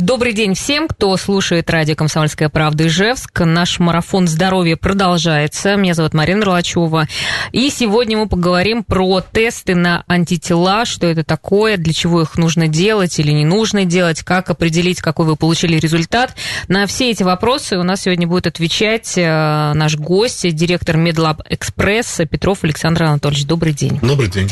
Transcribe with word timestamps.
Добрый 0.00 0.32
день 0.32 0.54
всем, 0.54 0.86
кто 0.86 1.16
слушает 1.16 1.68
радио 1.70 1.96
«Комсомольская 1.96 2.48
правда» 2.48 2.86
Ижевск. 2.86 3.40
Наш 3.40 3.80
марафон 3.80 4.28
здоровья 4.28 4.76
продолжается. 4.76 5.74
Меня 5.74 5.94
зовут 5.94 6.14
Марина 6.14 6.44
Ролачева. 6.44 7.08
И 7.50 7.68
сегодня 7.68 8.16
мы 8.16 8.28
поговорим 8.28 8.84
про 8.84 9.20
тесты 9.20 9.74
на 9.74 10.04
антитела, 10.06 10.84
что 10.84 11.08
это 11.08 11.24
такое, 11.24 11.76
для 11.78 11.92
чего 11.92 12.22
их 12.22 12.38
нужно 12.38 12.68
делать 12.68 13.18
или 13.18 13.32
не 13.32 13.44
нужно 13.44 13.84
делать, 13.84 14.22
как 14.22 14.50
определить, 14.50 15.00
какой 15.00 15.26
вы 15.26 15.34
получили 15.34 15.78
результат. 15.78 16.36
На 16.68 16.86
все 16.86 17.10
эти 17.10 17.24
вопросы 17.24 17.76
у 17.76 17.82
нас 17.82 18.02
сегодня 18.02 18.28
будет 18.28 18.46
отвечать 18.46 19.14
э, 19.16 19.72
наш 19.74 19.96
гость, 19.96 20.48
директор 20.54 20.96
Медлаб 20.96 21.42
Экспресс 21.48 22.20
Петров 22.30 22.62
Александр 22.62 23.02
Анатольевич. 23.02 23.46
Добрый 23.46 23.72
день. 23.72 23.98
Добрый 24.00 24.28
день. 24.28 24.48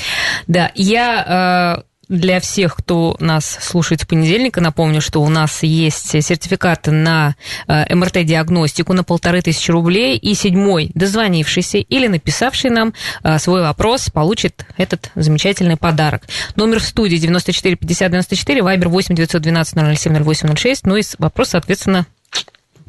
Да, 0.49 0.73
я 0.75 1.85
э, 1.85 1.96
для 2.09 2.41
всех, 2.41 2.77
кто 2.77 3.17
нас 3.21 3.59
слушает 3.61 4.03
с 4.03 4.05
понедельника, 4.05 4.61
напомню, 4.61 5.01
что 5.01 5.23
у 5.23 5.29
нас 5.29 5.63
есть 5.63 6.23
сертификаты 6.23 6.91
на 6.91 7.35
э, 7.67 7.95
МРТ-диагностику 7.95 8.93
на 8.93 9.05
полторы 9.05 9.43
тысячи 9.43 9.71
рублей, 9.71 10.17
и 10.17 10.35
седьмой 10.35 10.91
дозвонившийся 10.95 11.79
или 11.79 12.07
написавший 12.07 12.71
нам 12.71 12.95
э, 13.23 13.39
свой 13.39 13.63
вопрос 13.63 14.11
получит 14.11 14.67
этот 14.77 15.11
замечательный 15.15 15.77
подарок. 15.77 16.23
Номер 16.55 16.81
в 16.81 16.85
студии 16.85 17.17
94 17.17 17.77
50 17.77 18.11
94, 18.11 18.63
вайбер 18.63 18.89
8 18.89 19.15
912 19.15 19.99
007 19.99 20.23
08 20.23 20.57
06, 20.57 20.87
ну 20.87 20.97
и 20.97 21.03
вопрос, 21.19 21.51
соответственно, 21.51 22.07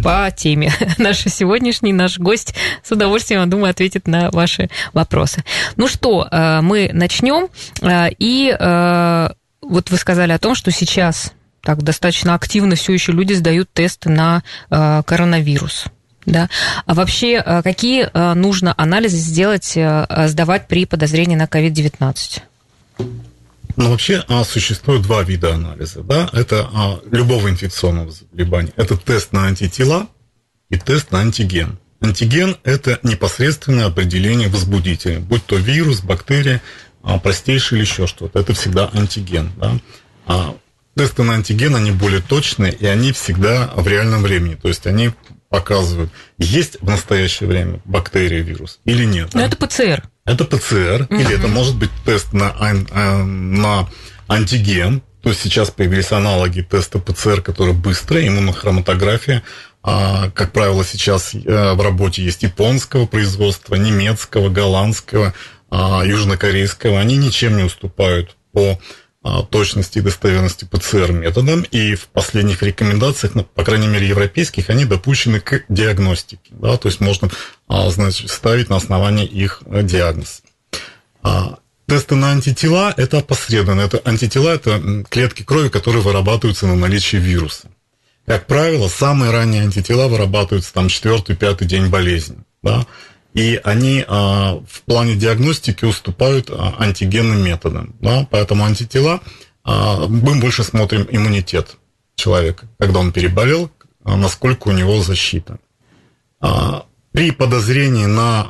по 0.02 0.32
теме. 0.36 0.72
Наш 0.98 1.20
сегодняшний 1.20 1.94
наш 1.94 2.20
гость 2.20 2.54
с 2.84 2.92
удовольствием, 2.92 3.42
я 3.42 3.46
думаю, 3.48 3.72
ответит 3.72 4.08
на 4.08 4.30
ваши 4.32 4.70
вопросы. 4.94 5.44
Ну 5.76 5.88
что, 5.88 6.28
э, 6.30 6.62
мы 6.62 6.90
начнем. 6.94 7.50
Э, 7.82 8.10
и 8.18 8.56
э, 8.58 9.30
вот 9.62 9.90
вы 9.90 9.98
сказали 9.98 10.32
о 10.32 10.40
том, 10.40 10.56
что 10.56 10.72
сейчас 10.72 11.34
так 11.62 11.84
достаточно 11.84 12.34
активно 12.34 12.76
все 12.76 12.94
еще 12.94 13.12
люди 13.12 13.34
сдают 13.34 13.70
тесты 13.74 14.10
на 14.10 14.42
коронавирус. 14.70 15.86
Да. 16.26 16.50
А 16.86 16.94
вообще, 16.94 17.42
какие 17.62 18.10
нужно 18.36 18.74
анализы 18.78 19.18
сделать, 19.18 19.78
сдавать 20.30 20.68
при 20.70 20.86
подозрении 20.86 21.36
на 21.36 21.44
COVID-19? 21.44 22.42
Ну, 23.78 23.92
вообще 23.92 24.24
а, 24.28 24.44
существует 24.44 25.04
два 25.04 25.22
вида 25.22 25.54
анализа. 25.54 26.02
Да? 26.02 26.30
Это 26.34 26.68
а, 26.74 27.00
любого 27.12 27.48
инфекционного 27.50 28.12
заболевания. 28.12 28.74
Это 28.76 28.98
тест 28.98 29.32
на 29.34 29.46
антитела 29.46 30.08
и 30.70 30.78
тест 30.78 31.12
на 31.12 31.20
антиген. 31.20 31.78
Антиген– 32.02 32.58
это 32.64 33.00
непосредственное 33.04 33.86
определение 33.86 34.50
возбудителя, 34.50 35.20
будь 35.20 35.46
то 35.46 35.58
вирус, 35.58 36.02
бактерия, 36.02 36.62
а, 37.04 37.20
простейший 37.20 37.78
или 37.78 37.86
еще 37.86 38.08
что-то. 38.08 38.40
Это 38.40 38.54
всегда 38.54 38.90
антиген. 38.94 39.52
Да? 39.58 39.80
А, 40.26 40.58
тесты 40.96 41.22
на 41.22 41.36
антиген, 41.36 41.76
они 41.76 41.92
более 41.92 42.22
точные, 42.22 42.74
и 42.74 42.86
они 42.88 43.12
всегда 43.12 43.72
в 43.76 43.88
реальном 43.88 44.24
времени. 44.24 44.56
То 44.56 44.70
есть 44.70 44.88
они 44.88 45.12
показывают, 45.50 46.12
есть 46.40 46.82
в 46.82 46.90
настоящее 46.90 47.48
время 47.48 47.80
бактерия, 47.86 48.42
вирус 48.42 48.80
или 48.86 49.06
нет. 49.06 49.36
Но 49.36 49.42
да? 49.42 49.46
это 49.46 49.56
ПЦР. 49.56 50.04
Это 50.28 50.44
ПЦР, 50.44 51.08
угу. 51.10 51.20
или 51.20 51.34
это 51.34 51.48
может 51.48 51.78
быть 51.78 51.90
тест 52.06 52.34
на, 52.34 52.54
э, 52.60 53.24
на 53.24 53.88
антиген. 54.28 55.02
То 55.24 55.30
есть 55.30 55.42
сейчас 55.42 55.72
появились 55.72 56.12
аналоги 56.12 56.62
теста 56.62 57.00
ПЦР, 57.00 57.42
которые 57.42 57.74
быстрые, 57.74 58.28
иммунохроматография. 58.28 59.42
А, 59.84 60.30
как 60.32 60.52
правило, 60.52 60.84
сейчас 60.84 61.34
э, 61.34 61.74
в 61.74 61.82
работе 61.82 62.24
есть 62.24 62.44
японского 62.44 63.06
производства, 63.06 63.76
немецкого, 63.76 64.50
голландского, 64.50 65.34
а, 65.70 66.04
южнокорейского. 66.06 67.00
Они 67.00 67.16
ничем 67.16 67.56
не 67.56 67.64
уступают 67.64 68.36
по 68.52 68.72
а, 68.72 68.78
точности 69.50 70.00
и 70.00 70.02
достоверности 70.02 70.66
ПЦР 70.66 71.12
методом, 71.12 71.64
и 71.64 71.96
в 71.96 72.08
последних 72.08 72.64
рекомендациях, 72.64 73.36
ну, 73.36 73.44
по 73.44 73.64
крайней 73.64 73.88
мере, 73.88 74.08
европейских, 74.08 74.70
они 74.70 74.86
допущены 74.86 75.40
к 75.40 75.64
диагностике. 75.70 76.50
Да, 76.52 76.78
то 76.78 76.88
есть 76.88 77.00
можно 77.00 77.30
а, 77.68 77.90
значит, 77.90 78.30
ставить 78.30 78.70
на 78.70 78.78
основании 78.78 79.26
их 79.26 79.62
э, 79.66 79.84
диагноз. 79.84 80.42
А, 81.24 81.58
тесты 81.88 82.16
на 82.16 82.32
антитела– 82.32 82.94
это 82.98 83.20
опосредованно. 83.20 83.82
Это 83.82 84.02
антитела– 84.06 84.50
это 84.54 85.04
клетки 85.10 85.44
крови, 85.44 85.70
которые 85.70 86.02
вырабатываются 86.02 86.68
на 86.68 86.76
наличие 86.76 87.22
вируса. 87.22 87.70
Как 88.26 88.46
правило, 88.46 88.90
самые 88.90 89.32
ранние 89.32 89.64
антитела 89.64 90.08
вырабатываются 90.08 90.74
там 90.74 90.90
четвертый-пятый 90.90 91.66
день 91.66 91.88
болезни. 91.88 92.38
Да? 92.62 92.86
И 93.38 93.62
они 93.64 94.04
а, 94.08 94.64
в 94.68 94.82
плане 94.82 95.16
диагностики 95.16 95.86
уступают 95.86 96.50
а, 96.50 96.74
антигенным 96.80 97.40
методам. 97.44 97.96
Да? 98.00 98.28
Поэтому 98.32 98.66
антитела, 98.66 99.22
а, 99.64 100.08
мы 100.08 100.40
больше 100.40 100.64
смотрим 100.64 101.08
иммунитет 101.12 101.78
человека, 102.16 102.68
когда 102.80 103.00
он 103.00 103.12
переболел, 103.12 103.70
насколько 104.04 104.70
у 104.70 104.72
него 104.72 105.04
защита. 105.04 105.60
При 107.12 107.32
подозрении 107.32 108.06
на 108.06 108.48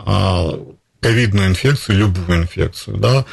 ковидную 1.01 1.47
инфекцию, 1.47 1.97
любую 1.97 2.43
инфекцию, 2.43 2.97
да, 2.97 3.25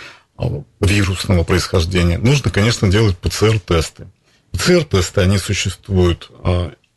вирусного 0.80 1.44
происхождения, 1.44 2.18
нужно, 2.18 2.50
конечно, 2.50 2.90
делать 2.90 3.16
ПЦР-тесты. 3.18 4.08
ПЦР-тесты, 4.52 5.20
они 5.20 5.38
существуют 5.38 6.32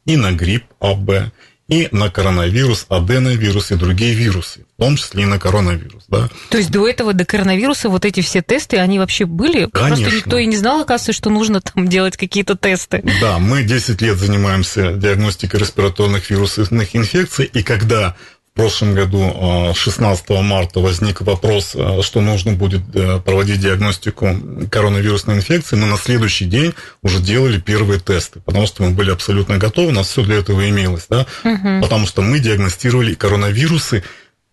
и 0.06 0.18
на 0.18 0.32
грипп 0.32 0.66
АБ, 0.80 1.32
и 1.68 1.90
на 1.92 2.10
коронавирус, 2.10 2.86
аденовирус 2.90 3.72
и 3.72 3.76
другие 3.76 4.14
вирусы, 4.14 4.66
в 4.78 4.82
том 4.82 4.96
числе 4.96 5.24
и 5.24 5.26
на 5.26 5.38
коронавирус. 5.40 6.06
Да. 6.08 6.30
То 6.50 6.58
есть 6.58 6.72
до 6.72 6.88
этого, 6.88 7.14
до 7.14 7.26
коронавируса, 7.26 7.90
вот 7.90 8.06
эти 8.06 8.22
все 8.22 8.42
тесты, 8.42 8.78
они 8.78 9.00
вообще 9.00 9.26
были? 9.26 9.66
Конечно. 9.66 10.06
Просто 10.06 10.16
никто 10.16 10.38
и 10.38 10.46
не 10.46 10.56
знал, 10.56 10.82
оказывается, 10.82 11.14
что 11.14 11.30
нужно 11.30 11.62
там 11.62 11.88
делать 11.88 12.16
какие-то 12.16 12.56
тесты. 12.56 13.04
Да, 13.22 13.40
мы 13.40 13.64
10 13.64 14.02
лет 14.02 14.18
занимаемся 14.18 14.94
диагностикой 14.94 15.60
респираторных 15.60 16.30
вирусных 16.30 16.96
инфекций, 16.96 17.46
и 17.46 17.64
когда 17.64 18.16
прошлом 18.58 18.96
году, 18.96 19.74
16 19.74 20.26
а, 20.30 20.42
марта, 20.42 20.80
возник 20.80 21.22
вопрос, 21.22 21.74
а, 21.76 22.02
что 22.02 22.22
нужно 22.22 22.54
будет 22.54 22.82
э, 22.94 23.20
проводить 23.24 23.62
диагностику 23.62 24.36
коронавирусной 24.70 25.36
инфекции. 25.36 25.76
Мы 25.78 25.86
на 25.86 25.96
следующий 25.96 26.46
день 26.46 26.74
уже 27.04 27.20
делали 27.20 27.60
первые 27.60 28.00
тесты, 28.00 28.40
потому 28.40 28.66
что 28.66 28.84
мы 28.84 28.90
были 28.90 29.12
абсолютно 29.12 29.58
готовы, 29.58 29.90
у 29.90 29.92
нас 29.92 30.08
все 30.08 30.24
для 30.24 30.38
этого 30.38 30.68
имелось. 30.68 31.06
Да? 31.08 31.28
Угу. 31.44 31.82
Потому 31.82 32.08
что 32.08 32.24
мы 32.24 32.40
диагностировали 32.40 33.14
коронавирусы 33.14 34.04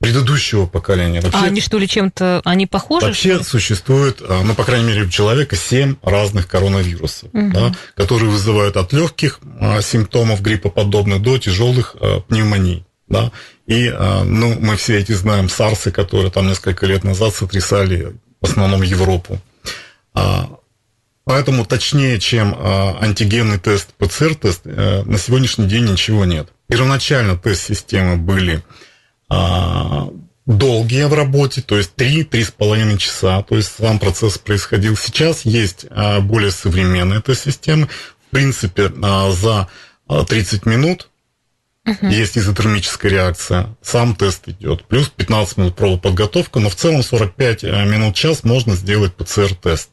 предыдущего 0.00 0.66
поколения. 0.66 1.22
Вообще, 1.22 1.38
а 1.38 1.44
они 1.44 1.62
что 1.62 1.78
ли 1.78 1.88
чем-то, 1.88 2.42
они 2.44 2.66
похожи? 2.66 3.06
Вообще 3.06 3.42
существует, 3.42 4.20
а, 4.20 4.42
ну, 4.44 4.54
по 4.54 4.64
крайней 4.64 4.88
мере, 4.88 5.04
у 5.04 5.08
человека 5.08 5.56
7 5.56 5.96
разных 6.02 6.46
коронавирусов, 6.46 7.30
угу. 7.32 7.50
да, 7.54 7.74
которые 7.96 8.28
вызывают 8.28 8.76
от 8.76 8.92
легких 8.92 9.40
симптомов 9.80 10.42
гриппоподобных 10.42 11.22
до 11.22 11.38
тяжелых 11.38 11.96
пневмоний. 12.28 12.84
Да? 13.08 13.30
И, 13.66 13.88
а, 13.88 14.24
ну, 14.24 14.58
мы 14.60 14.76
все 14.76 14.98
эти 14.98 15.12
знаем 15.12 15.48
сарсы, 15.48 15.90
которые 15.90 16.30
там 16.30 16.46
несколько 16.46 16.86
лет 16.86 17.04
назад 17.04 17.34
сотрясали 17.34 18.14
в 18.40 18.44
основном 18.46 18.82
Европу. 18.82 19.40
А, 20.12 20.50
поэтому 21.24 21.64
точнее, 21.64 22.20
чем 22.20 22.54
а, 22.56 22.98
антигенный 23.00 23.58
тест, 23.58 23.94
ПЦР-тест, 23.96 24.62
э, 24.64 25.02
на 25.04 25.18
сегодняшний 25.18 25.66
день 25.66 25.90
ничего 25.90 26.24
нет. 26.24 26.48
Первоначально 26.66 27.36
тест-системы 27.36 28.16
были 28.16 28.62
долгие 30.46 31.04
в 31.04 31.14
работе, 31.14 31.62
то 31.62 31.76
есть 31.76 31.92
3-3,5 31.96 32.98
часа, 32.98 33.42
то 33.42 33.56
есть 33.56 33.72
сам 33.76 33.98
процесс 33.98 34.38
происходил. 34.38 34.96
Сейчас 34.96 35.44
есть 35.44 35.86
более 36.20 36.50
современные 36.50 37.20
тест-системы. 37.20 37.88
В 38.26 38.30
принципе, 38.30 38.92
за 39.32 39.68
30 40.28 40.66
минут 40.66 41.08
Угу. 41.86 42.06
Есть 42.06 42.38
изотермическая 42.38 43.10
реакция, 43.10 43.76
сам 43.82 44.16
тест 44.16 44.48
идет. 44.48 44.84
Плюс 44.86 45.08
15 45.08 45.58
минут 45.58 45.76
пробоподготовка, 45.76 46.58
но 46.58 46.70
в 46.70 46.76
целом 46.76 47.02
45 47.02 47.64
э, 47.64 47.84
минут 47.84 48.14
час 48.14 48.42
можно 48.42 48.74
сделать 48.74 49.14
ПЦР-тест. 49.14 49.90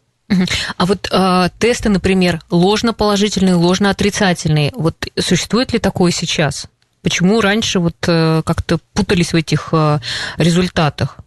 А 0.78 0.86
вот 0.86 1.10
э, 1.12 1.50
тесты, 1.60 1.90
например, 1.90 2.40
ложно-положительные, 2.50 3.56
ложно-отрицательные, 3.56 4.72
вот 4.74 4.96
существует 5.20 5.74
ли 5.74 5.80
такое 5.80 6.12
сейчас? 6.12 6.68
Почему 7.02 7.42
раньше 7.42 7.80
вот 7.80 7.98
э, 8.08 8.42
как-то 8.46 8.80
путались 8.94 9.34
в 9.34 9.36
этих 9.36 9.70
э, 9.74 10.00
результатах? 10.38 11.18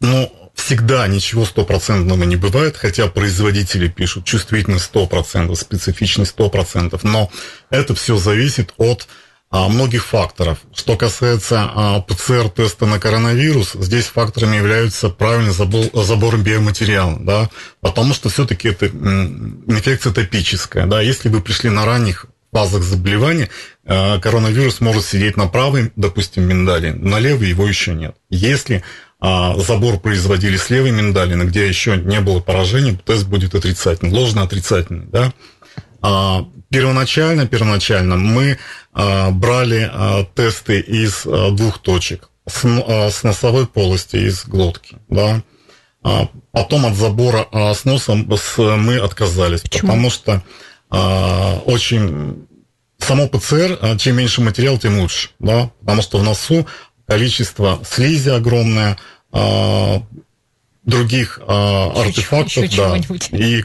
Ну, 0.00 0.30
всегда 0.54 1.06
ничего 1.06 1.44
стопроцентного 1.46 2.24
не 2.24 2.36
бывает, 2.36 2.76
хотя 2.76 3.06
производители 3.06 3.88
пишут 3.88 4.24
чувствительность 4.24 4.90
100%, 4.92 5.54
специфичность 5.54 6.34
100%, 6.36 6.98
но 7.04 7.30
это 7.70 7.94
все 7.94 8.16
зависит 8.16 8.74
от 8.76 9.06
многих 9.50 10.04
факторов. 10.06 10.58
Что 10.74 10.96
касается 10.96 11.68
а, 11.74 12.00
ПЦР-теста 12.00 12.86
на 12.86 13.00
коронавирус, 13.00 13.72
здесь 13.74 14.06
факторами 14.06 14.56
являются 14.56 15.08
правильный 15.08 15.52
забор, 15.52 15.86
забор 15.92 16.38
биоматериала, 16.38 17.18
да, 17.18 17.50
потому 17.80 18.14
что 18.14 18.28
все-таки 18.28 18.68
это 18.68 18.86
инфекция 18.86 20.12
топическая, 20.12 20.86
да, 20.86 21.00
если 21.00 21.28
вы 21.28 21.40
пришли 21.40 21.68
на 21.68 21.84
ранних 21.84 22.26
фазах 22.52 22.82
заболевания 22.82 23.48
коронавирус 23.84 24.80
может 24.80 25.04
сидеть 25.04 25.36
на 25.36 25.46
правой, 25.46 25.92
допустим, 25.96 26.44
миндале, 26.44 26.92
на 26.92 27.18
левой 27.18 27.48
его 27.48 27.66
еще 27.66 27.92
нет. 27.94 28.14
Если 28.28 28.84
забор 29.20 29.98
производили 29.98 30.56
с 30.56 30.70
левой 30.70 30.92
миндалины, 30.92 31.44
где 31.44 31.66
еще 31.68 31.96
не 31.96 32.20
было 32.20 32.40
поражения, 32.40 32.98
тест 33.04 33.26
будет 33.26 33.54
отрицательный, 33.54 34.12
ложно 34.12 34.42
отрицательный, 34.42 35.06
да. 35.06 35.32
Первоначально, 36.02 37.46
первоначально 37.46 38.16
мы 38.16 38.58
брали 38.92 39.90
тесты 40.34 40.80
из 40.80 41.24
двух 41.24 41.78
точек 41.78 42.30
с, 42.46 43.22
носовой 43.22 43.66
полости, 43.66 44.16
из 44.16 44.44
глотки, 44.46 44.96
да. 45.08 45.42
Потом 46.52 46.86
от 46.86 46.94
забора 46.94 47.46
с 47.74 47.84
носом 47.84 48.30
мы 48.56 48.98
отказались, 48.98 49.60
Почему? 49.62 49.88
потому 49.88 50.10
что 50.10 50.42
очень 51.66 52.46
само 52.98 53.28
ПЦР, 53.28 53.96
чем 53.98 54.16
меньше 54.16 54.40
материал, 54.40 54.78
тем 54.78 55.00
лучше, 55.00 55.30
да, 55.38 55.70
потому 55.80 56.02
что 56.02 56.18
в 56.18 56.22
носу 56.22 56.66
количество 57.06 57.80
слизи 57.84 58.30
огромное, 58.30 58.96
других 60.84 61.40
артефактов, 61.46 62.64
еще 62.64 62.76
да, 62.76 63.36
и 63.36 63.64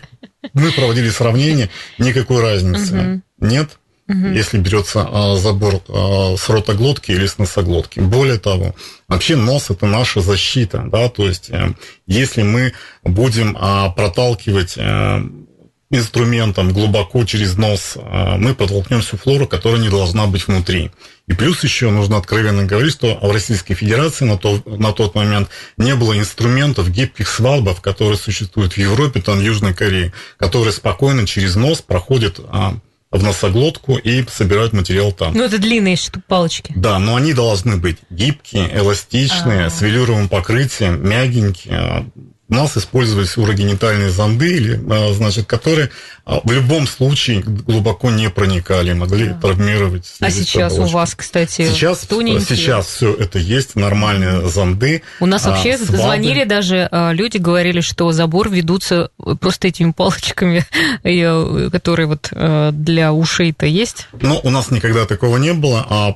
мы 0.53 0.71
проводили 0.71 1.09
сравнение, 1.09 1.69
никакой 1.97 2.41
разницы 2.41 3.21
нет 3.39 3.77
если 4.07 4.59
берется 4.59 5.07
а, 5.11 5.35
забор 5.35 5.81
а, 5.87 6.35
с 6.37 6.47
ротоглотки 6.49 7.11
или 7.11 7.25
с 7.25 7.39
носоглотки. 7.39 7.99
Более 7.99 8.37
того, 8.37 8.75
вообще 9.07 9.35
нос 9.35 9.71
это 9.71 9.87
наша 9.87 10.21
защита, 10.21 10.85
да, 10.91 11.09
то 11.09 11.25
есть 11.25 11.49
э, 11.49 11.73
если 12.05 12.43
мы 12.43 12.73
будем 13.03 13.57
а, 13.59 13.89
проталкивать 13.89 14.75
э, 14.77 15.21
инструментом 15.91 16.73
глубоко 16.73 17.23
через 17.25 17.55
нос, 17.57 17.95
мы 18.37 18.55
подтолкнем 18.55 19.01
всю 19.01 19.17
флору, 19.17 19.47
которая 19.47 19.79
не 19.79 19.89
должна 19.89 20.25
быть 20.25 20.47
внутри. 20.47 20.91
И 21.27 21.33
плюс 21.33 21.63
еще 21.63 21.89
нужно 21.89 22.17
откровенно 22.17 22.65
говорить, 22.65 22.93
что 22.93 23.17
в 23.21 23.31
Российской 23.31 23.75
Федерации 23.75 24.25
на, 24.25 24.37
то, 24.37 24.61
на 24.65 24.93
тот 24.93 25.15
момент 25.15 25.49
не 25.77 25.95
было 25.95 26.17
инструментов, 26.17 26.89
гибких 26.89 27.27
свалбов, 27.29 27.81
которые 27.81 28.17
существуют 28.17 28.73
в 28.73 28.77
Европе, 28.77 29.21
там 29.21 29.39
в 29.39 29.41
Южной 29.41 29.73
Корее, 29.73 30.11
которые 30.37 30.73
спокойно 30.73 31.25
через 31.25 31.55
нос 31.55 31.81
проходят 31.81 32.39
в 33.11 33.23
носоглотку 33.23 33.95
и 33.97 34.25
собирают 34.27 34.73
материал 34.73 35.11
там. 35.13 35.33
Ну, 35.33 35.43
это 35.45 35.57
длинные 35.57 35.97
палочки. 36.27 36.73
Да, 36.75 36.99
но 36.99 37.15
они 37.15 37.33
должны 37.33 37.77
быть 37.77 37.97
гибкие, 38.09 38.69
эластичные, 38.75 39.61
А-а-а. 39.61 39.69
с 39.69 39.81
велюровым 39.81 40.27
покрытием, 40.27 41.07
мягенькие. 41.07 42.11
Нас 42.47 42.77
использовались 42.77 43.37
урогенитальные 43.37 44.09
зонды, 44.09 44.55
или, 44.55 44.79
а, 44.89 45.13
значит, 45.13 45.47
которые 45.47 45.89
в 46.25 46.51
любом 46.51 46.87
случае 46.87 47.41
глубоко 47.41 48.09
не 48.09 48.29
проникали, 48.29 48.93
могли 48.93 49.27
да. 49.27 49.33
травмировать. 49.35 50.11
А 50.19 50.31
сейчас 50.31 50.73
оболочку. 50.73 50.95
у 50.95 50.99
вас, 50.99 51.15
кстати, 51.15 51.69
сейчас, 51.69 52.01
сейчас 52.01 52.87
все 52.87 53.13
это 53.13 53.37
есть, 53.37 53.75
нормальные 53.75 54.47
зонды. 54.49 55.03
У 55.19 55.27
нас 55.27 55.45
вообще 55.45 55.75
а, 55.75 55.77
звонили 55.77 56.43
даже 56.43 56.89
люди, 57.13 57.37
говорили, 57.37 57.81
что 57.81 58.11
забор 58.11 58.49
ведутся 58.49 59.09
просто 59.39 59.67
этими 59.67 59.91
палочками, 59.91 60.65
э, 61.03 61.69
которые 61.69 62.07
вот 62.07 62.29
э, 62.31 62.71
для 62.73 63.13
ушей-то 63.13 63.67
есть. 63.67 64.07
Ну, 64.19 64.39
у 64.43 64.49
нас 64.49 64.71
никогда 64.71 65.05
такого 65.05 65.37
не 65.37 65.53
было, 65.53 65.85
а 65.87 66.15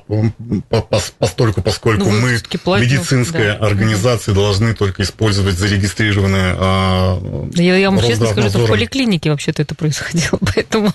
постольку, 1.18 1.62
поскольку 1.62 2.10
ну, 2.10 2.20
мы, 2.20 2.32
медицинская 2.80 3.56
да. 3.58 3.66
организация, 3.66 4.34
должны 4.34 4.74
только 4.74 5.02
использовать 5.02 5.56
зарегистрированные. 5.56 6.56
А, 6.58 7.48
я, 7.54 7.76
я 7.76 7.90
вам 7.90 8.00
честно 8.00 8.26
скажу, 8.26 8.48
что 8.48 8.58
в 8.66 8.68
поликлинике 8.68 9.30
вообще-то 9.30 9.62
это 9.62 9.74
происходило, 10.00 10.38
поэтому... 10.54 10.92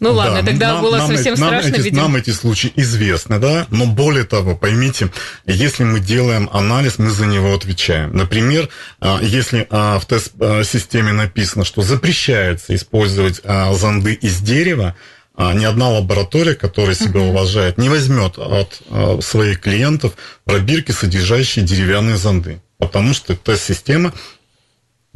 Ну, 0.00 0.10
ну 0.10 0.12
ладно, 0.12 0.42
да, 0.42 0.46
тогда 0.46 0.72
нам, 0.74 0.82
было 0.82 0.98
нам 0.98 1.08
совсем 1.08 1.36
страшно, 1.36 1.74
эти, 1.74 1.92
нам 1.92 2.14
эти 2.14 2.30
случаи 2.30 2.72
известны, 2.76 3.40
да, 3.40 3.66
но 3.70 3.86
более 3.86 4.24
того, 4.24 4.54
поймите, 4.54 5.10
если 5.44 5.82
мы 5.82 5.98
делаем 5.98 6.48
анализ, 6.52 6.98
мы 6.98 7.10
за 7.10 7.26
него 7.26 7.52
отвечаем. 7.52 8.16
Например, 8.16 8.68
а, 9.00 9.18
если 9.20 9.66
а, 9.70 9.98
в 9.98 10.06
тест-системе 10.06 11.12
написано, 11.12 11.64
что 11.64 11.82
запрещается 11.82 12.76
использовать 12.76 13.42
зонды 13.72 14.14
из 14.14 14.38
дерева, 14.38 14.94
ни 15.36 15.64
одна 15.64 15.88
лаборатория, 15.88 16.54
которая 16.54 16.96
себя 16.96 17.20
uh-huh. 17.20 17.28
уважает, 17.28 17.78
не 17.78 17.88
возьмет 17.88 18.38
от 18.38 18.82
своих 19.24 19.60
клиентов 19.60 20.14
пробирки, 20.44 20.90
содержащие 20.90 21.64
деревянные 21.64 22.16
зонды 22.16 22.60
потому 22.78 23.12
что 23.12 23.36
тест-система 23.36 24.12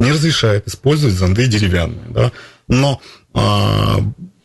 не 0.02 0.12
разрешает 0.12 0.66
использовать 0.68 1.14
зонды 1.14 1.46
деревянные. 1.46 2.08
Да? 2.10 2.32
Но 2.68 3.00
а, 3.34 3.98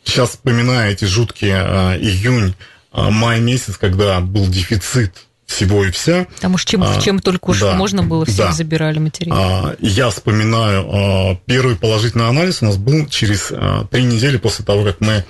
сейчас 0.04 0.32
вспоминая 0.32 0.92
эти 0.92 1.06
жуткие 1.06 1.58
а, 1.58 1.98
июнь, 1.98 2.56
а, 2.92 3.10
май 3.10 3.40
месяц, 3.40 3.78
когда 3.78 4.20
был 4.20 4.48
дефицит 4.48 5.28
всего 5.46 5.86
и 5.86 5.92
вся. 5.92 6.28
Потому 6.36 6.58
что 6.58 6.72
чем, 6.72 6.84
а, 6.84 7.00
чем 7.02 7.20
только 7.20 7.52
уж 7.52 7.62
да, 7.62 7.74
можно 7.74 8.04
было, 8.04 8.26
всех 8.26 8.48
да. 8.48 8.52
забирали 8.52 9.00
материал. 9.00 9.38
А, 9.38 9.76
я 9.80 10.10
вспоминаю, 10.10 10.88
а, 10.90 11.40
первый 11.46 11.76
положительный 11.78 12.28
анализ 12.28 12.62
у 12.62 12.66
нас 12.66 12.78
был 12.78 13.08
через 13.08 13.52
а, 13.52 13.86
три 13.86 14.04
недели 14.04 14.38
после 14.38 14.66
того, 14.66 14.84
как 14.84 15.00
мы 15.00 15.26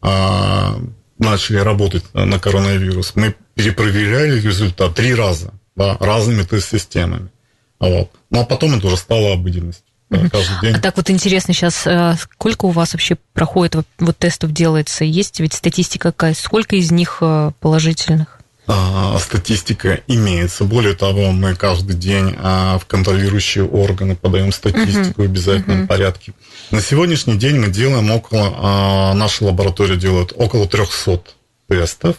а, 0.00 0.80
начали 1.18 1.58
работать 1.58 2.04
на 2.14 2.38
коронавирус. 2.38 3.12
Мы 3.14 3.34
перепроверяли 3.54 4.40
результат 4.40 4.94
три 4.94 5.14
раза 5.14 5.52
да, 5.76 5.96
разными 6.00 6.42
тест-системами. 6.42 7.30
Вот. 7.80 8.10
Ну, 8.30 8.40
а 8.40 8.44
потом 8.44 8.76
это 8.76 8.86
уже 8.86 8.96
стало 8.96 9.32
обыденностью. 9.32 9.84
Каждый 10.10 10.60
день. 10.62 10.74
А 10.74 10.80
так 10.80 10.96
вот 10.96 11.10
интересно 11.10 11.52
сейчас, 11.52 11.86
э, 11.86 12.14
сколько 12.18 12.64
у 12.64 12.70
вас 12.70 12.94
вообще 12.94 13.18
проходит, 13.34 13.76
вот 13.98 14.16
тестов 14.16 14.52
делается? 14.52 15.04
Есть 15.04 15.38
ведь 15.40 15.52
статистика 15.52 16.12
какая? 16.12 16.34
Сколько 16.34 16.76
из 16.76 16.90
них 16.90 17.18
э, 17.20 17.52
положительных? 17.60 18.38
А, 18.70 19.18
статистика 19.18 20.00
имеется. 20.06 20.64
Более 20.64 20.94
того, 20.94 21.32
мы 21.32 21.54
каждый 21.54 21.96
день 21.96 22.36
а, 22.38 22.78
в 22.78 22.84
контролирующие 22.84 23.64
органы 23.64 24.14
подаем 24.14 24.52
статистику 24.52 25.22
uh-huh. 25.22 25.26
в 25.26 25.30
обязательном 25.30 25.82
uh-huh. 25.82 25.86
порядке. 25.86 26.34
На 26.70 26.82
сегодняшний 26.82 27.36
день 27.38 27.58
мы 27.58 27.68
делаем 27.68 28.10
около, 28.10 28.52
а, 28.56 29.14
наша 29.14 29.44
лаборатория 29.44 29.96
делает 29.96 30.34
около 30.36 30.68
300 30.68 31.22
тестов. 31.66 32.16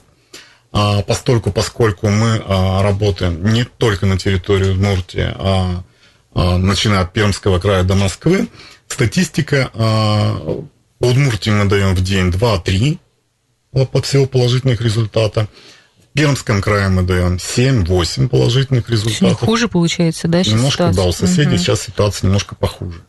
А, 0.72 1.02
постольку, 1.02 1.52
поскольку 1.52 2.10
мы 2.10 2.42
а, 2.46 2.84
работаем 2.84 3.44
не 3.54 3.64
только 3.64 4.06
на 4.06 4.20
территории 4.20 4.70
Удмуртии, 4.70 5.34
а, 5.36 5.84
а 6.34 6.58
начиная 6.58 7.02
от 7.02 7.14
Пермского 7.14 7.60
края 7.60 7.84
до 7.84 7.96
Москвы, 7.96 8.48
статистика 8.88 9.72
по 9.74 11.06
Удмуртии 11.08 11.50
мы 11.50 11.66
даем 11.66 11.96
в 11.96 12.04
день 12.04 12.30
2-3 12.30 13.00
по 13.72 14.02
всего 14.02 14.26
положительных 14.26 14.82
результата. 14.82 15.48
В 15.98 16.14
Пермском 16.14 16.62
крае 16.62 16.90
мы 16.90 17.04
даем 17.04 17.36
7-8 17.36 18.30
положительных 18.30 18.90
результатов. 18.90 19.40
Хуже 19.40 19.68
получается, 19.68 20.28
да, 20.28 20.44
сейчас 20.44 20.54
Немножко, 20.54 20.92
ситуация? 20.92 21.04
да, 21.04 21.10
у 21.10 21.12
соседей 21.12 21.56
угу. 21.56 21.58
сейчас 21.58 21.82
ситуация 21.82 22.28
немножко 22.28 22.56
похуже. 22.56 23.02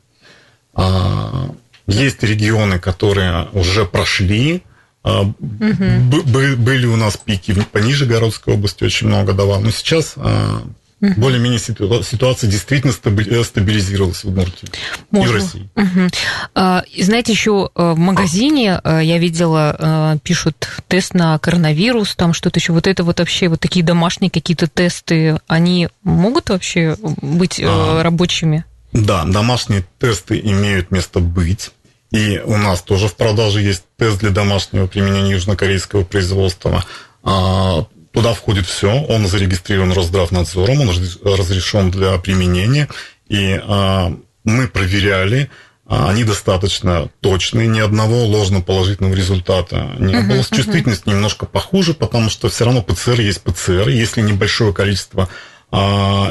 Есть 1.87 2.23
регионы, 2.23 2.79
которые 2.79 3.49
уже 3.53 3.85
прошли 3.85 4.63
Угу. 5.03 6.23
Были 6.57 6.87
у 6.87 6.97
нас 6.97 7.17
пики 7.17 7.55
по 7.73 7.79
Нижегородской 7.79 8.55
области, 8.55 8.85
очень 8.85 9.09
много 9.09 9.33
давал. 9.33 9.61
Но 9.61 9.71
сейчас 9.71 10.15
угу. 10.17 11.15
более-менее 11.17 11.59
ситуация 11.59 12.51
действительно 12.51 12.93
стабилизировалась 12.93 14.23
в 14.23 14.29
Удмуртии 14.29 14.69
Можно. 15.11 15.25
и 15.25 15.33
в 15.33 15.35
России. 15.35 15.71
Угу. 15.75 17.03
знаете, 17.03 17.33
еще 17.33 17.71
в 17.75 17.95
магазине 17.97 18.79
я 18.85 19.19
видела, 19.19 20.19
пишут 20.23 20.69
тест 20.89 21.15
на 21.15 21.39
коронавирус, 21.39 22.15
там 22.15 22.35
что-то 22.35 22.61
еще. 22.61 22.73
Вот 22.75 22.87
это 22.87 23.03
вот 23.03 23.21
вообще, 23.21 23.49
вот 23.49 23.61
такие 23.61 23.85
домашние 23.85 24.31
какие-то 24.31 24.67
тесты, 24.67 25.41
они 25.47 25.89
могут 26.03 26.51
вообще 26.51 26.97
быть 27.01 27.59
а, 27.65 28.03
рабочими? 28.03 28.67
Да, 28.93 29.25
домашние 29.25 29.87
тесты 29.99 30.39
имеют 30.41 30.91
место 30.91 31.21
быть. 31.21 31.71
И 32.11 32.41
у 32.45 32.57
нас 32.57 32.83
тоже 32.83 33.09
в 33.09 33.15
продаже 33.15 33.61
есть 33.61 33.85
тест 33.97 34.19
для 34.19 34.31
домашнего 34.31 34.87
применения 34.87 35.33
южнокорейского 35.33 36.03
производства. 36.03 36.85
А, 37.23 37.87
туда 38.13 38.35
входит 38.35 38.67
все, 38.67 38.91
он 38.91 39.27
зарегистрирован 39.27 39.93
Росздравнадзором, 39.93 40.81
он 40.81 40.89
разрешен 40.89 41.91
для 41.91 42.19
применения. 42.19 42.89
И 43.29 43.61
а, 43.63 44.13
мы 44.43 44.67
проверяли, 44.67 45.51
а, 45.87 46.11
они 46.11 46.25
достаточно 46.25 47.09
точные, 47.21 47.69
ни 47.69 47.79
одного 47.79 48.25
ложно-положительного 48.25 49.15
результата 49.15 49.95
не 50.01 50.15
uh-huh, 50.15 50.27
было. 50.27 50.45
Чувствительность 50.45 51.05
uh-huh. 51.05 51.11
немножко 51.11 51.47
похуже, 51.47 51.95
потому 51.95 52.29
что 52.29 52.49
все 52.49 52.65
равно 52.65 52.83
ПЦР 52.83 53.21
есть 53.21 53.43
ПЦР. 53.43 53.89
Если 53.89 54.21
небольшое 54.21 54.73
количество 54.73 55.29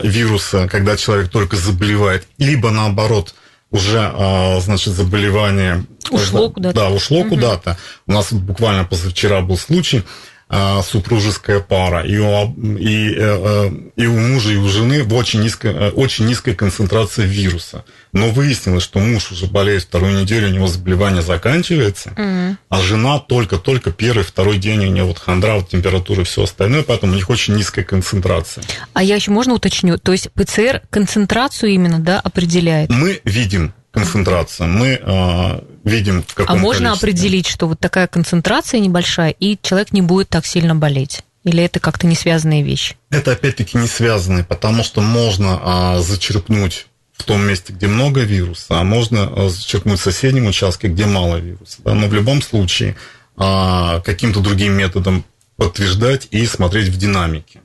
вируса, 0.04 0.68
когда 0.68 0.98
человек 0.98 1.30
только 1.30 1.56
заболевает, 1.56 2.28
либо 2.38 2.72
наоборот– 2.72 3.34
уже, 3.72 4.00
а, 4.00 4.60
значит, 4.60 4.94
заболевание... 4.94 5.86
Ушло 6.10 6.50
куда-то. 6.50 6.76
Да, 6.76 6.90
ушло 6.90 7.20
угу. 7.20 7.30
куда-то. 7.30 7.78
У 8.08 8.14
нас 8.14 8.34
буквально 8.34 8.84
позавчера 8.84 9.42
был 9.42 9.58
случай, 9.58 10.04
а, 10.52 10.82
супружеская 10.82 11.60
пара, 11.60 12.02
и 12.02 12.18
у, 12.18 12.54
и, 12.80 13.14
э, 13.16 13.72
и 13.96 14.08
у 14.08 14.18
мужа, 14.18 14.52
и 14.52 14.56
у 14.56 14.68
жены 14.68 15.04
в 15.04 15.14
очень 15.14 15.42
низкой, 15.42 15.92
очень 15.92 16.26
низкой 16.26 16.56
концентрации 16.56 17.24
вируса. 17.24 17.86
Но 18.14 18.30
выяснилось, 18.30 18.82
что 18.82 18.98
муж 18.98 19.32
уже 19.32 19.46
болеет 19.46 19.84
вторую 19.84 20.20
неделю, 20.20 20.48
у 20.48 20.52
него 20.52 20.66
заболевание 20.66 21.22
заканчивается, 21.22 22.14
mm 22.16 22.58
а 22.70 22.82
жена 22.82 23.20
только-только 23.20 23.92
первый, 23.92 24.24
второй 24.24 24.58
день, 24.58 24.86
у 24.86 24.90
нее 24.92 25.04
вот 25.04 25.20
хандра, 25.20 25.56
вот 25.56 25.70
температура 25.70 26.22
и 26.22 26.24
все 26.24 26.44
остальное, 26.44 26.82
поэтому 26.82 27.14
у 27.14 27.16
них 27.16 27.30
очень 27.30 27.56
низкая 27.56 27.86
концентрация. 27.86 28.64
А 28.94 29.04
я 29.04 29.16
еще 29.16 29.30
можно 29.30 29.54
уточню? 29.54 29.98
То 30.00 30.12
есть 30.14 30.32
ПЦР 30.34 30.82
концентрацию 30.90 31.72
именно 31.72 32.00
да, 32.00 32.20
определяет? 32.20 32.90
Мы 32.90 33.22
видим 33.24 33.74
концентрация. 33.92 34.68
Мы 34.68 35.00
э, 35.02 35.62
видим, 35.84 36.24
в 36.24 36.34
каком 36.34 36.56
А 36.56 36.60
можно 36.60 36.90
количестве. 36.90 37.10
определить, 37.10 37.48
что 37.48 37.68
вот 37.68 37.80
такая 37.80 38.08
концентрация 38.08 38.80
небольшая, 38.80 39.32
и 39.32 39.58
человек 39.62 39.92
не 39.92 40.02
будет 40.02 40.30
так 40.30 40.46
сильно 40.46 40.76
болеть? 40.76 41.24
Или 41.44 41.64
это 41.64 41.80
как-то 41.80 42.06
не 42.06 42.16
связанные 42.16 42.64
вещи? 42.64 42.98
Это 43.10 43.32
опять-таки 43.32 43.78
не 43.78 43.88
связанные, 43.88 44.44
потому 44.44 44.84
что 44.84 45.02
можно 45.02 45.60
а, 45.62 46.00
зачерпнуть 46.00 46.88
в 47.14 47.24
том 47.24 47.42
месте, 47.42 47.74
где 47.74 47.88
много 47.88 48.22
вируса, 48.22 48.80
а 48.80 48.84
можно 48.84 49.24
а, 49.24 49.50
зачерпнуть 49.50 50.00
в 50.00 50.04
соседнем 50.04 50.48
участке, 50.48 50.88
где 50.88 51.06
мало 51.06 51.38
вируса. 51.38 51.78
Да? 51.84 51.94
Но 51.94 52.08
в 52.08 52.14
любом 52.14 52.42
случае 52.42 52.96
а, 53.38 54.02
каким-то 54.02 54.42
другим 54.42 54.74
методом 54.74 55.24
подтверждать 55.56 56.28
и 56.32 56.46
смотреть 56.46 56.90
в 56.90 56.98
динамике. 56.98 57.62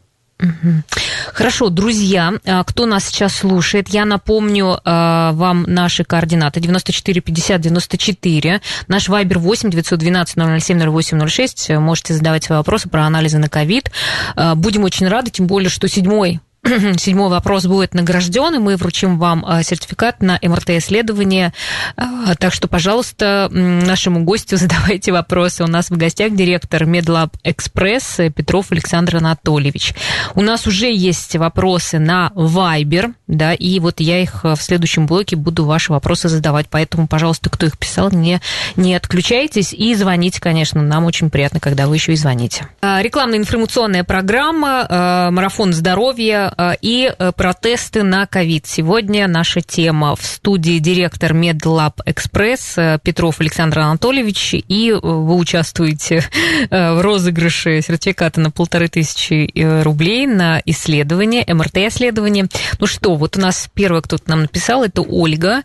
Хорошо, 1.33 1.69
друзья, 1.69 2.35
а, 2.45 2.64
кто 2.64 2.87
нас 2.87 3.07
сейчас 3.07 3.37
слушает, 3.37 3.88
я 3.88 4.05
напомню 4.05 4.81
а, 4.85 5.33
вам 5.33 5.62
наши 5.62 6.05
координаты. 6.05 6.61
94 6.61 7.21
50 7.21 7.61
94, 7.61 8.61
наш 8.88 9.09
вайбер 9.09 9.38
8 9.38 9.71
912 9.71 10.62
007 10.62 10.79
0806, 10.81 11.71
можете 11.71 12.14
задавать 12.14 12.45
свои 12.45 12.59
вопросы 12.59 12.88
про 12.88 13.05
анализы 13.05 13.38
на 13.38 13.49
ковид. 13.49 13.91
А, 14.35 14.55
будем 14.55 14.85
очень 14.85 15.09
рады, 15.09 15.31
тем 15.31 15.47
более, 15.47 15.71
что 15.71 15.88
седьмой 15.88 16.41
седьмой 16.97 17.28
вопрос 17.28 17.66
будет 17.66 17.94
награжден, 17.94 18.54
и 18.54 18.59
мы 18.59 18.76
вручим 18.76 19.18
вам 19.18 19.44
а, 19.47 19.62
сертификат 19.62 20.23
на 20.23 20.38
МРТ-исследование. 20.42 21.52
А, 21.97 22.35
так 22.37 22.54
что, 22.54 22.68
пожалуйста, 22.68 23.49
нашему 23.50 24.25
гостю 24.25 24.56
задавайте 24.56 25.12
вопросы. 25.12 25.62
У 25.64 25.66
нас 25.66 25.90
в 25.90 25.97
гостях 25.97 26.35
директор 26.35 26.87
Медлаб 26.87 27.37
Экспресс 27.44 28.18
Петров 28.35 28.73
Александр 28.73 29.16
Анатольевич. 29.16 29.94
У 30.35 30.40
нас 30.40 30.66
уже 30.66 30.90
есть 30.90 31.37
вопросы 31.37 31.99
на 31.99 32.33
Viber, 32.35 33.12
да, 33.26 33.54
и 33.54 33.78
вот 33.81 34.00
я 34.00 34.21
их 34.21 34.45
в 34.45 34.57
следующем 34.57 35.07
блоке 35.07 35.37
буду 35.37 35.64
ваши 35.64 35.93
вопросы 35.93 36.28
задавать. 36.28 36.66
Поэтому, 36.71 37.07
пожалуйста, 37.07 37.50
кто 37.50 37.66
их 37.66 37.78
писал, 37.78 38.11
не, 38.11 38.40
не 38.76 38.95
отключайтесь 38.95 39.73
и 39.73 39.95
звоните, 39.95 40.40
конечно. 40.40 40.83
Нам 40.83 41.04
очень 41.04 41.31
приятно, 41.31 41.61
когда 41.61 41.87
вы 41.87 41.97
еще 41.97 42.12
и 42.12 42.16
звоните. 42.16 42.69
А, 42.81 43.02
рекламная 43.02 43.38
информационная 43.38 44.04
программа 44.04 45.31
«Марафон 45.31 45.73
здоровья» 45.73 46.54
Э, 46.57 46.75
и 46.81 47.12
э, 47.16 47.33
про 47.33 47.59
тесты 47.59 48.02
на 48.02 48.26
ковид. 48.26 48.66
Сегодня 48.66 49.26
наша 49.28 49.61
тема 49.61 50.16
в 50.16 50.25
студии 50.25 50.78
директор 50.78 51.33
Медлаб 51.33 52.00
Экспресс 52.07 52.75
э, 52.76 52.99
Петров 53.02 53.40
Александр 53.40 53.81
Анатольевич, 53.81 54.54
и 54.54 54.93
вы 54.93 55.37
участвуете 55.37 56.23
в 56.71 57.02
розыгрыше 57.02 57.81
сертификата 57.81 58.40
на 58.40 58.50
полторы 58.50 58.88
тысячи 58.88 59.50
рублей 59.83 60.26
на 60.26 60.61
исследование, 60.64 61.45
МРТ-исследование. 61.47 62.47
Ну 62.78 62.87
что, 62.87 63.13
вот 63.16 63.37
у 63.37 63.40
нас 63.40 63.68
первое, 63.75 64.00
кто-то 64.00 64.28
нам 64.30 64.42
написал, 64.42 64.85
это 64.85 65.02
Ольга, 65.02 65.62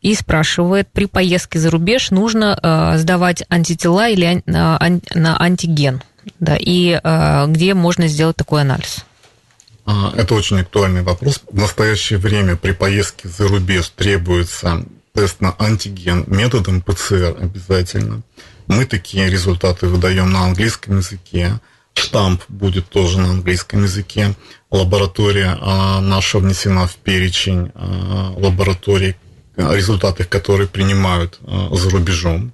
и 0.00 0.14
спрашивает, 0.14 0.88
при 0.92 1.06
поездке 1.06 1.58
за 1.58 1.70
рубеж 1.70 2.10
нужно 2.10 2.94
сдавать 2.96 3.44
антитела 3.48 4.08
или 4.08 4.42
на 4.46 5.40
антиген? 5.40 6.02
Да, 6.40 6.56
и 6.58 7.00
где 7.48 7.74
можно 7.74 8.08
сделать 8.08 8.36
такой 8.36 8.62
анализ? 8.62 9.04
А, 9.86 10.12
это 10.16 10.34
очень 10.34 10.60
актуальный 10.60 11.02
вопрос. 11.02 11.42
В 11.50 11.58
настоящее 11.58 12.18
время 12.18 12.56
при 12.56 12.72
поездке 12.72 13.28
за 13.28 13.46
рубеж 13.48 13.90
требуется 13.90 14.84
тест 15.12 15.40
на 15.40 15.54
антиген 15.58 16.24
методом 16.26 16.80
ПЦР 16.80 17.36
обязательно. 17.40 18.22
Мы 18.66 18.86
такие 18.86 19.28
результаты 19.28 19.86
выдаем 19.86 20.32
на 20.32 20.44
английском 20.44 20.96
языке. 20.96 21.60
Штамп 21.92 22.42
будет 22.48 22.88
тоже 22.88 23.20
на 23.20 23.28
английском 23.30 23.84
языке. 23.84 24.34
Лаборатория 24.74 25.56
а, 25.60 26.00
наша 26.00 26.38
внесена 26.38 26.86
в 26.86 26.96
перечень 26.96 27.70
а, 27.74 28.32
лабораторий, 28.36 29.16
результаты 29.56 30.24
которые 30.24 30.66
принимают 30.66 31.38
за 31.70 31.90
рубежом. 31.90 32.52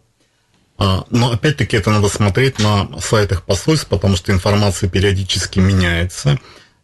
Но 0.79 1.33
опять-таки 1.33 1.77
это 1.77 1.91
надо 1.91 2.09
смотреть 2.09 2.59
на 2.59 2.89
сайтах 3.01 3.43
посольств, 3.45 3.87
потому 3.87 4.17
что 4.17 4.33
информация 4.33 4.89
периодически 4.89 5.61
меняется. 5.61 6.39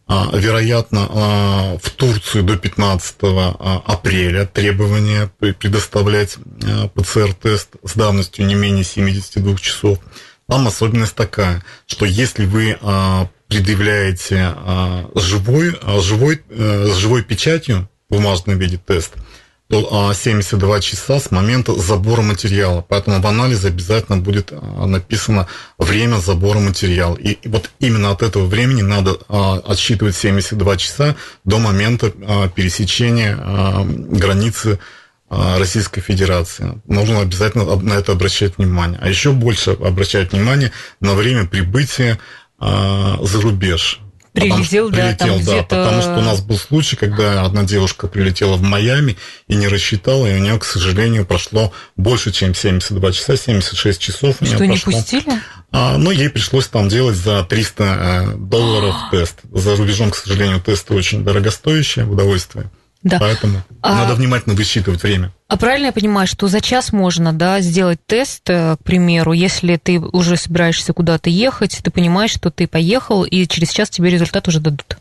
А, 0.09 0.29
вероятно, 0.33 1.07
а, 1.09 1.77
в 1.83 1.89
Турцию 1.89 2.43
до 2.45 2.55
15 2.55 3.15
а, 3.21 3.81
апреля 3.85 4.45
требование 4.45 5.29
предоставлять 5.39 6.37
ПЦР-тест 6.95 7.75
с 7.83 7.93
давностью 7.93 8.45
не 8.45 8.55
менее 8.55 8.85
72 8.85 9.57
часов. 9.57 9.99
Там 10.47 10.65
особенность 10.65 11.15
такая, 11.15 11.61
что 11.87 12.05
если 12.05 12.45
вы 12.45 12.77
предъявляете 13.47 14.53
живой, 15.15 15.75
живой, 16.01 16.41
с 16.49 16.95
живой 16.95 17.23
печатью 17.23 17.89
в 18.09 18.15
бумажном 18.15 18.57
виде 18.57 18.77
тест– 18.77 19.13
то 19.69 20.13
72 20.13 20.79
часа 20.79 21.19
с 21.19 21.31
момента 21.31 21.73
забора 21.75 22.21
материала. 22.21 22.85
Поэтому 22.87 23.21
в 23.21 23.27
анализе 23.27 23.67
обязательно 23.67 24.17
будет 24.17 24.51
а, 24.51 24.85
написано 24.85 25.47
время 25.77 26.17
забора 26.17 26.59
материала. 26.59 27.15
И 27.15 27.37
вот 27.47 27.69
именно 27.79 28.11
от 28.11 28.23
этого 28.23 28.45
времени 28.45 28.81
надо 28.81 29.17
а, 29.27 29.61
отсчитывать 29.65 30.15
72 30.15 30.77
часа 30.77 31.15
до 31.43 31.59
момента 31.59 32.13
а, 32.25 32.47
пересечения 32.47 33.37
границы 33.37 34.79
Российской 35.29 35.99
Федерации. 35.99 36.81
Нужно 36.87 37.19
обязательно 37.19 37.65
на 37.75 37.93
это 37.95 38.13
обращать 38.13 38.57
внимание. 38.57 38.97
А 39.01 39.09
еще 39.09 39.33
больше 39.33 39.71
обращать 39.71 40.31
внимание 40.31 40.71
на 41.01 41.15
время 41.15 41.45
прибытия 41.45 42.17
за 42.59 43.41
рубеж. 43.41 44.01
Прилетел, 44.33 44.89
да, 44.89 44.97
прилетел, 44.97 45.39
да, 45.45 45.63
потому 45.63 46.01
что 46.01 46.17
у 46.17 46.21
нас 46.21 46.41
был 46.41 46.57
случай, 46.57 46.95
когда 46.95 47.43
одна 47.43 47.63
девушка 47.63 48.07
прилетела 48.07 48.55
в 48.55 48.61
Майами 48.61 49.17
и 49.47 49.55
не 49.55 49.67
рассчитала, 49.67 50.27
и 50.27 50.35
у 50.35 50.39
нее, 50.39 50.59
к 50.59 50.65
сожалению, 50.65 51.25
прошло 51.25 51.73
больше, 51.95 52.31
чем 52.31 52.53
72 52.53 53.11
часа, 53.13 53.35
76 53.35 53.99
часов. 53.99 54.35
Что, 54.41 54.65
не 54.65 54.77
пустили? 54.77 55.41
А, 55.71 55.97
но 55.97 56.11
ей 56.11 56.29
пришлось 56.29 56.67
там 56.67 56.87
делать 56.87 57.15
за 57.15 57.43
300 57.43 57.83
э, 57.83 58.35
долларов 58.37 58.95
тест. 59.11 59.39
За 59.51 59.75
рубежом, 59.75 60.11
к 60.11 60.15
сожалению, 60.15 60.61
тесты 60.61 60.93
очень 60.93 61.23
дорогостоящие, 61.23 62.05
удовольствие. 62.05 62.69
Да. 63.03 63.19
Поэтому 63.19 63.61
а... 63.81 63.95
надо 63.95 64.15
внимательно 64.15 64.55
высчитывать 64.55 65.01
время. 65.03 65.31
А 65.47 65.57
правильно 65.57 65.87
я 65.87 65.91
понимаю, 65.91 66.27
что 66.27 66.47
за 66.47 66.61
час 66.61 66.91
можно 66.91 67.31
да, 67.31 67.61
сделать 67.61 67.99
тест, 68.05 68.49
э, 68.49 68.75
к 68.75 68.83
примеру, 68.83 69.31
если 69.33 69.77
ты 69.77 69.99
уже 69.99 70.35
собираешься 70.35 70.93
куда-то 70.93 71.29
ехать, 71.29 71.79
ты 71.81 71.91
понимаешь, 71.91 72.31
что 72.31 72.51
ты 72.51 72.67
поехал, 72.67 73.23
и 73.23 73.47
через 73.47 73.71
час 73.71 73.89
тебе 73.89 74.09
результат 74.09 74.47
уже 74.47 74.59
дадут? 74.59 74.97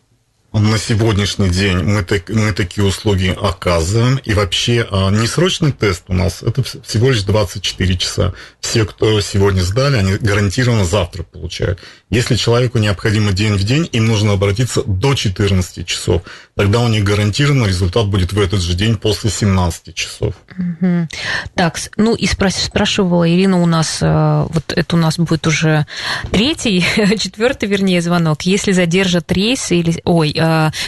На 0.59 0.79
сегодняшний 0.79 1.51
день 1.51 1.83
мы, 1.83 2.03
так, 2.03 2.31
мы 2.31 2.51
такие 2.53 2.83
услуги 2.83 3.37
оказываем. 3.39 4.17
И 4.25 4.33
вообще 4.33 4.87
а, 4.91 5.11
несрочный 5.11 5.71
тест 5.71 6.05
у 6.09 6.15
нас 6.15 6.43
это 6.43 6.63
всего 6.63 7.11
лишь 7.11 7.25
24 7.25 7.97
часа. 7.99 8.33
Все, 8.61 8.87
кто 8.87 9.21
сегодня 9.21 9.61
сдали, 9.61 9.97
они 9.97 10.15
гарантированно 10.15 10.87
завтра 10.87 11.25
получают. 11.25 11.81
Если 12.09 12.37
человеку 12.37 12.79
необходимо 12.79 13.33
день 13.33 13.55
в 13.55 13.65
день, 13.65 13.87
им 13.93 14.07
нужно 14.07 14.33
обратиться 14.33 14.83
до 14.83 15.15
14 15.15 15.87
часов. 15.87 16.23
Тогда 16.55 16.81
у 16.81 16.89
них 16.89 17.05
гарантированно 17.05 17.67
результат 17.67 18.07
будет 18.07 18.33
в 18.33 18.41
этот 18.41 18.63
же 18.63 18.75
день 18.75 18.97
после 18.97 19.29
17 19.29 19.95
часов. 19.95 20.35
Угу. 20.57 21.09
Так, 21.55 21.79
ну 21.97 22.15
и 22.15 22.27
спрашивала 22.27 23.29
Ирина 23.29 23.61
у 23.61 23.67
нас, 23.67 23.99
э, 24.01 24.47
вот 24.49 24.73
это 24.75 24.97
у 24.97 24.99
нас 24.99 25.19
будет 25.19 25.47
уже 25.47 25.87
третий, 26.31 26.81
четвертый, 27.19 27.69
вернее, 27.69 28.01
звонок. 28.01 28.43
Если 28.43 28.73
задержат 28.73 29.31
рейс 29.33 29.71
или... 29.71 30.01
Ой, 30.05 30.33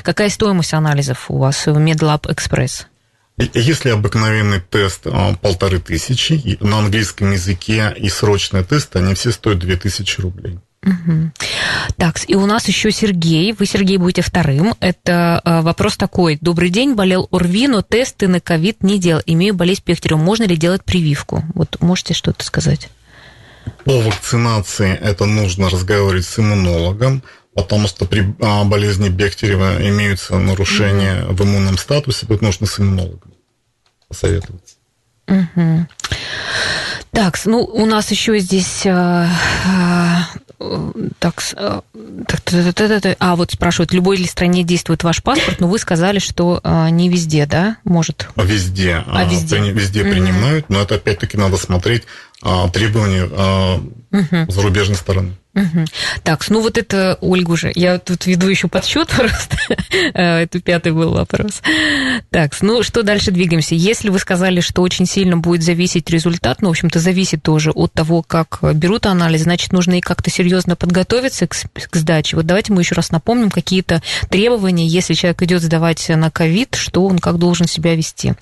какая 0.03 0.29
стоимость 0.29 0.75
анализов 0.75 1.31
у 1.31 1.39
вас 1.39 1.67
в 1.67 1.77
MedLab 1.77 2.23
Express? 2.23 2.87
Если 3.55 3.91
обыкновенный 3.91 4.61
тест 4.61 5.03
э, 5.07 5.35
полторы 5.41 5.79
тысячи, 5.79 6.59
на 6.61 6.81
английском 6.81 7.31
языке 7.31 7.95
и 7.97 8.09
срочный 8.09 8.65
тест, 8.65 8.97
они 8.97 9.15
все 9.15 9.31
стоят 9.31 9.61
две 9.61 9.77
тысячи 9.77 10.21
рублей. 10.21 10.59
Угу. 10.85 11.33
Так, 11.97 12.17
и 12.27 12.35
у 12.35 12.47
нас 12.47 12.67
еще 12.69 12.91
Сергей. 12.91 13.53
Вы, 13.53 13.67
Сергей, 13.67 13.97
будете 13.97 14.23
вторым. 14.23 14.75
Это 14.81 15.41
э, 15.45 15.61
вопрос 15.61 15.97
такой. 15.97 16.39
Добрый 16.41 16.71
день, 16.71 16.95
болел 16.95 17.29
ОРВИ, 17.31 17.69
но 17.69 17.83
тесты 17.83 18.27
на 18.27 18.41
ковид 18.41 18.83
не 18.83 18.99
делал. 18.99 19.23
Имею 19.27 19.55
болезнь 19.55 19.83
Пехтерева. 19.85 20.19
Можно 20.19 20.45
ли 20.45 20.57
делать 20.57 20.85
прививку? 20.85 21.45
Вот 21.55 21.81
можете 21.81 22.15
что-то 22.15 22.45
сказать? 22.45 22.89
По 23.85 24.01
вакцинации 24.01 24.97
это 24.97 25.27
нужно 25.27 25.69
разговаривать 25.69 26.27
с 26.27 26.39
иммунологом, 26.39 27.23
потому 27.59 27.89
что 27.89 28.07
при 28.07 28.35
а, 28.41 28.63
болезни 28.63 29.09
Бехтерева 29.09 29.77
имеются 29.89 30.39
нарушения 30.39 31.23
mm 31.23 31.33
в 31.33 31.43
иммунном 31.43 31.77
статусе, 31.77 32.25
тут 32.25 32.41
нужно 32.41 32.67
с 32.69 32.79
иммунологом 32.79 33.33
посоветоваться. 34.07 34.77
Угу. 35.27 35.87
Так, 37.11 37.39
ну, 37.45 37.65
у 37.65 37.85
нас 37.85 38.11
еще 38.13 38.39
здесь 38.39 38.83
э, 38.87 39.27
так, 41.19 41.43
так, 41.43 42.41
так, 42.45 42.75
так, 42.75 43.03
так, 43.03 43.17
а 43.19 43.35
вот 43.35 43.51
спрашивают, 43.51 43.91
в 43.91 43.95
любой 43.95 44.19
ли 44.19 44.27
стране 44.27 44.63
действует 44.63 45.03
ваш 45.03 45.23
паспорт, 45.23 45.59
но 45.59 45.67
вы 45.69 45.81
сказали, 45.81 46.21
что 46.21 46.61
не 46.91 47.09
везде, 47.09 47.45
да, 47.47 47.79
может? 47.83 48.29
Везде. 48.37 49.03
А 49.07 49.25
везде? 49.25 49.59
Везде 49.73 50.05
принимают, 50.05 50.69
но 50.69 50.81
это 50.81 50.95
опять-таки 50.95 51.37
надо 51.37 51.57
смотреть 51.57 52.05
требования 52.73 53.25
угу. 53.25 54.53
зарубежной 54.53 54.97
стороны. 54.97 55.35
Угу. 55.59 55.85
Так, 56.23 56.49
ну 56.51 56.61
вот 56.61 56.79
это 56.79 57.19
Ольга 57.21 57.51
уже. 57.51 57.73
Я 57.75 57.99
тут 57.99 58.27
веду 58.27 58.49
еще 58.49 58.69
подсчет 58.69 59.09
просто. 59.17 59.57
Э, 60.15 60.43
это 60.43 60.61
пятый 60.61 60.93
был 60.93 61.13
вопрос. 61.13 61.63
Так, 62.31 62.61
ну 62.63 62.83
что 62.83 63.03
дальше 63.03 63.31
двигаемся? 63.31 63.75
Если 63.75 64.09
вы 64.09 64.19
сказали, 64.19 64.61
что 64.61 64.83
очень 64.83 65.07
сильно 65.07 65.37
будет 65.37 65.63
зависеть 65.63 66.09
результат, 66.11 66.63
ну, 66.63 66.69
в 66.69 66.71
общем-то, 66.71 66.99
зависит 66.99 67.43
тоже 67.43 67.71
от 67.71 67.93
того, 67.93 68.23
как 68.23 68.61
берут 68.75 69.07
анализ, 69.07 69.43
значит, 69.43 69.73
нужно 69.73 69.99
и 69.99 70.01
как-то 70.01 70.31
серьезно 70.31 70.77
подготовиться 70.77 71.47
к, 71.47 71.55
к 71.55 71.97
сдаче. 71.97 72.37
Вот 72.37 72.47
давайте 72.47 72.73
мы 72.73 72.83
еще 72.83 72.95
раз 72.95 73.11
напомним 73.11 73.51
какие-то 73.51 74.03
требования, 74.31 74.87
если 74.87 75.15
человек 75.15 75.43
идет 75.43 75.63
сдавать 75.63 76.09
на 76.09 76.31
ковид, 76.31 76.75
что 76.75 77.05
он 77.07 77.19
как 77.19 77.39
должен 77.39 77.67
себя 77.67 77.95
вести. 77.95 78.35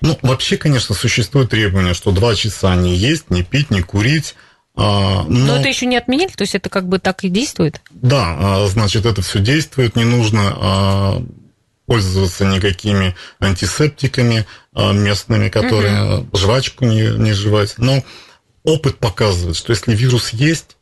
Ну, 0.00 0.18
вообще, 0.22 0.56
конечно, 0.56 0.94
существует 0.96 1.50
требование, 1.50 1.94
что 1.94 2.10
два 2.10 2.34
часа 2.34 2.74
не 2.74 2.96
есть, 2.96 3.30
не 3.30 3.44
пить, 3.44 3.70
не 3.70 3.82
курить, 3.82 4.34
но... 4.74 5.24
но 5.28 5.56
это 5.56 5.68
еще 5.68 5.86
не 5.86 5.96
отменили, 5.96 6.30
то 6.30 6.42
есть 6.42 6.54
это 6.54 6.70
как 6.70 6.88
бы 6.88 6.98
так 6.98 7.24
и 7.24 7.28
действует? 7.28 7.80
Да, 7.90 8.36
а, 8.38 8.66
значит, 8.68 9.04
это 9.04 9.20
все 9.22 9.40
действует, 9.40 9.96
не 9.96 10.04
нужно 10.04 10.40
а, 10.56 11.22
пользоваться 11.86 12.46
никакими 12.46 13.14
антисептиками 13.38 14.46
местными, 14.74 15.50
которые 15.50 16.20
угу. 16.20 16.38
жвачку 16.38 16.86
не, 16.86 17.02
не 17.18 17.32
жевать. 17.32 17.74
Но 17.76 18.02
опыт 18.62 18.98
показывает, 18.98 19.56
что 19.56 19.72
если 19.72 19.94
вирус 19.94 20.30
есть, 20.30 20.76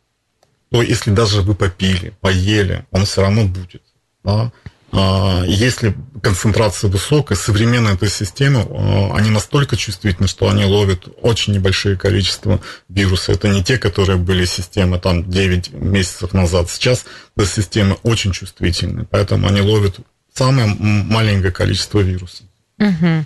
то 0.71 0.81
если 0.81 1.11
даже 1.11 1.41
вы 1.41 1.53
попили, 1.53 2.13
поели, 2.21 2.85
он 2.91 3.05
все 3.05 3.21
равно 3.21 3.45
будет. 3.45 3.83
Да? 4.23 4.51
А, 4.93 5.43
если 5.45 5.93
концентрация 6.21 6.89
высокая, 6.89 7.37
современные 7.37 7.95
этой 7.95 8.09
системы, 8.09 8.65
а, 8.69 9.15
они 9.15 9.29
настолько 9.29 9.75
чувствительны, 9.75 10.27
что 10.27 10.49
они 10.49 10.65
ловят 10.65 11.07
очень 11.21 11.53
небольшое 11.53 11.97
количество 11.97 12.61
вирусов. 12.89 13.35
Это 13.35 13.47
не 13.47 13.63
те, 13.63 13.77
которые 13.77 14.17
были 14.17 14.45
системы 14.45 14.99
там 14.99 15.29
9 15.29 15.73
месяцев 15.73 16.33
назад. 16.33 16.69
Сейчас 16.69 17.05
эта 17.35 17.47
системы 17.47 17.97
очень 18.03 18.31
чувствительны, 18.31 19.05
поэтому 19.09 19.47
они 19.47 19.61
ловят 19.61 19.97
самое 20.33 20.67
маленькое 20.67 21.51
количество 21.51 21.99
вирусов. 21.99 22.45
Угу. 22.79 23.25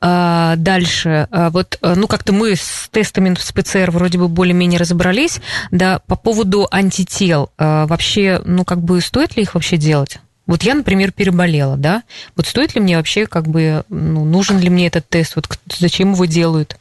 А, 0.00 0.56
дальше, 0.56 1.28
вот, 1.30 1.78
ну, 1.82 2.06
как-то 2.08 2.32
мы 2.32 2.56
с 2.56 2.88
тестами 2.90 3.36
с 3.38 3.52
ПЦР 3.52 3.90
вроде 3.90 4.18
бы 4.18 4.28
более-менее 4.28 4.80
разобрались, 4.80 5.40
да, 5.70 5.98
по 6.06 6.16
поводу 6.16 6.66
антител, 6.70 7.50
вообще, 7.58 8.40
ну, 8.44 8.64
как 8.64 8.80
бы, 8.80 9.00
стоит 9.02 9.36
ли 9.36 9.42
их 9.42 9.54
вообще 9.54 9.76
делать? 9.76 10.20
Вот 10.48 10.62
я, 10.62 10.74
например, 10.74 11.12
переболела, 11.12 11.76
да? 11.76 12.02
Вот 12.34 12.46
стоит 12.46 12.74
ли 12.74 12.80
мне 12.80 12.96
вообще, 12.96 13.26
как 13.26 13.46
бы, 13.46 13.84
ну, 13.90 14.24
нужен 14.24 14.58
ли 14.58 14.70
мне 14.70 14.86
этот 14.86 15.06
тест? 15.06 15.36
Вот 15.36 15.46
зачем 15.78 16.14
его 16.14 16.24
делают? 16.24 16.78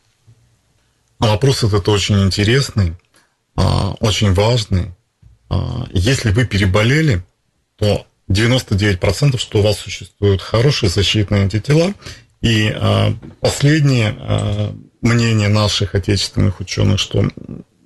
Вопрос 1.20 1.64
этот 1.64 1.88
очень 1.90 2.24
интересный, 2.24 2.94
а, 3.58 3.92
очень 4.00 4.34
важный. 4.34 4.94
А, 5.50 5.86
если 5.92 6.32
вы 6.32 6.46
переболели, 6.46 7.24
то 7.76 8.08
99% 8.30 9.38
что 9.38 9.60
у 9.60 9.62
вас 9.64 9.80
существуют 9.80 10.42
хорошие 10.42 10.90
защитные 10.90 11.44
антитела. 11.44 11.94
И 12.40 12.70
а, 12.74 13.14
последнее 13.42 14.16
мнение 15.02 15.50
наших 15.50 15.94
отечественных 15.94 16.62
ученых, 16.62 17.02
что 17.02 17.30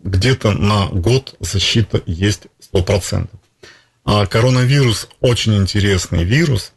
где-то 0.03 0.51
на 0.51 0.87
год 0.87 1.35
защита 1.39 2.03
есть 2.05 2.43
100%. 2.71 3.29
А 4.03 4.25
коронавирус 4.25 5.07
очень 5.19 5.55
интересный 5.55 6.23
вирус, 6.23 6.73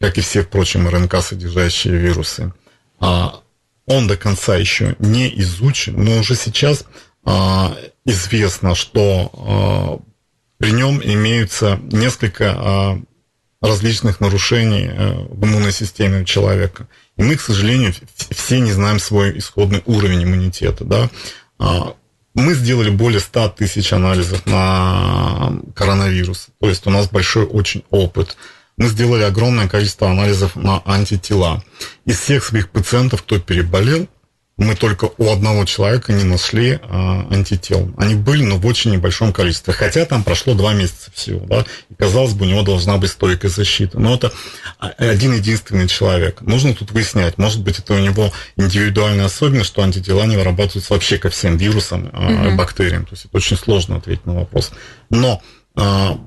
как 0.00 0.18
и 0.18 0.20
все, 0.20 0.42
впрочем, 0.42 0.88
РНК-содержащие 0.88 1.96
вирусы. 1.96 2.52
А 3.00 3.40
он 3.86 4.06
до 4.06 4.16
конца 4.16 4.56
еще 4.56 4.96
не 4.98 5.28
изучен, 5.40 6.02
но 6.02 6.18
уже 6.18 6.34
сейчас 6.34 6.84
а, 7.24 7.76
известно, 8.04 8.74
что 8.74 9.30
а, 9.32 9.98
при 10.58 10.72
нем 10.72 11.00
имеются 11.02 11.78
несколько 11.90 12.54
а, 12.56 13.02
различных 13.60 14.20
нарушений 14.20 14.88
а, 14.88 15.26
в 15.28 15.44
иммунной 15.44 15.72
системе 15.72 16.20
у 16.20 16.24
человека. 16.24 16.88
И 17.16 17.22
мы, 17.22 17.36
к 17.36 17.40
сожалению, 17.40 17.94
все 18.30 18.60
не 18.60 18.72
знаем 18.72 18.98
свой 18.98 19.38
исходный 19.38 19.82
уровень 19.86 20.24
иммунитета. 20.24 20.84
Да? 20.84 21.10
А, 21.58 21.94
мы 22.36 22.54
сделали 22.54 22.90
более 22.90 23.20
100 23.20 23.48
тысяч 23.50 23.92
анализов 23.92 24.44
на 24.46 25.54
коронавирус. 25.74 26.48
То 26.60 26.68
есть 26.68 26.86
у 26.86 26.90
нас 26.90 27.08
большой 27.08 27.46
очень 27.46 27.82
опыт. 27.90 28.36
Мы 28.76 28.88
сделали 28.88 29.22
огромное 29.22 29.68
количество 29.68 30.10
анализов 30.10 30.54
на 30.54 30.82
антитела. 30.84 31.64
Из 32.04 32.18
всех 32.20 32.44
своих 32.44 32.68
пациентов, 32.68 33.22
кто 33.22 33.38
переболел, 33.40 34.06
мы 34.58 34.74
только 34.74 35.10
у 35.18 35.30
одного 35.30 35.66
человека 35.66 36.14
не 36.14 36.24
нашли 36.24 36.80
а, 36.82 37.26
антител. 37.30 37.92
Они 37.98 38.14
были, 38.14 38.42
но 38.42 38.56
в 38.56 38.64
очень 38.64 38.90
небольшом 38.90 39.32
количестве. 39.34 39.74
Хотя 39.74 40.06
там 40.06 40.24
прошло 40.24 40.54
два 40.54 40.72
месяца 40.72 41.10
всего, 41.12 41.44
да, 41.44 41.66
и 41.90 41.94
казалось 41.94 42.32
бы, 42.32 42.46
у 42.46 42.48
него 42.48 42.62
должна 42.62 42.96
быть 42.96 43.10
стойкая 43.10 43.50
защита. 43.50 43.98
Но 43.98 44.14
это 44.14 44.32
один 44.78 45.34
единственный 45.34 45.88
человек. 45.88 46.40
Нужно 46.40 46.74
тут 46.74 46.90
выяснять, 46.92 47.36
может 47.36 47.62
быть, 47.62 47.78
это 47.78 47.92
у 47.92 47.98
него 47.98 48.32
индивидуальная 48.56 49.26
особенность, 49.26 49.68
что 49.68 49.82
антитела 49.82 50.24
не 50.24 50.38
вырабатываются 50.38 50.94
вообще 50.94 51.18
ко 51.18 51.28
всем 51.28 51.58
вирусам, 51.58 52.08
а, 52.14 52.48
угу. 52.48 52.56
бактериям. 52.56 53.04
То 53.04 53.12
есть 53.12 53.26
это 53.26 53.36
очень 53.36 53.58
сложно 53.58 53.96
ответить 53.96 54.24
на 54.24 54.36
вопрос. 54.36 54.72
Но 55.10 55.42
а, 55.74 56.18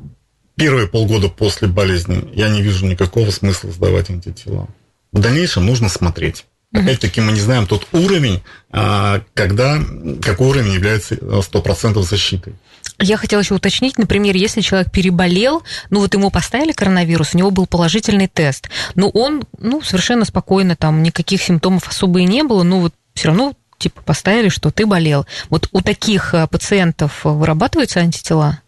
первые 0.56 0.88
полгода 0.88 1.30
после 1.30 1.68
болезни 1.68 2.30
я 2.36 2.50
не 2.50 2.62
вижу 2.62 2.86
никакого 2.86 3.32
смысла 3.32 3.72
сдавать 3.72 4.12
антитела. 4.12 4.68
В 5.12 5.20
дальнейшем 5.20 5.66
нужно 5.66 5.90
смотреть. 5.90 6.46
Опять-таки 6.74 7.20
мы 7.20 7.32
не 7.32 7.40
знаем 7.40 7.66
тот 7.66 7.88
уровень, 7.94 8.44
а, 8.72 9.22
когда, 9.34 9.80
какой 10.22 10.48
уровень 10.48 10.74
является 10.74 11.16
100% 11.16 12.02
защитой. 12.04 12.54
Я 13.00 13.18
хотела 13.18 13.40
еще 13.40 13.56
уточнить, 13.56 13.98
например, 13.98 14.36
если 14.36 14.62
человек 14.62 14.92
переболел, 14.92 15.64
ну 15.90 16.02
вот 16.02 16.14
ему 16.14 16.30
поставили 16.30 16.74
коронавирус, 16.74 17.34
у 17.34 17.38
него 17.38 17.50
был 17.50 17.66
положительный 17.66 18.28
тест, 18.28 18.70
но 18.96 19.10
он, 19.10 19.44
ну, 19.58 19.82
совершенно 19.82 20.26
спокойно, 20.26 20.76
там 20.76 21.02
никаких 21.02 21.42
симптомов 21.42 21.88
особо 21.88 22.20
и 22.20 22.26
не 22.26 22.44
было, 22.44 22.64
но 22.64 22.82
вот 22.82 22.94
все 23.16 23.30
равно 23.30 23.54
типа 23.78 24.02
поставили, 24.02 24.50
что 24.50 24.70
ты 24.70 24.86
болел. 24.86 25.26
Вот 25.50 25.70
у 25.72 25.82
таких 25.82 26.34
а, 26.34 26.46
пациентов 26.48 27.22
вырабатываются 27.24 28.02
антитела? 28.02 28.60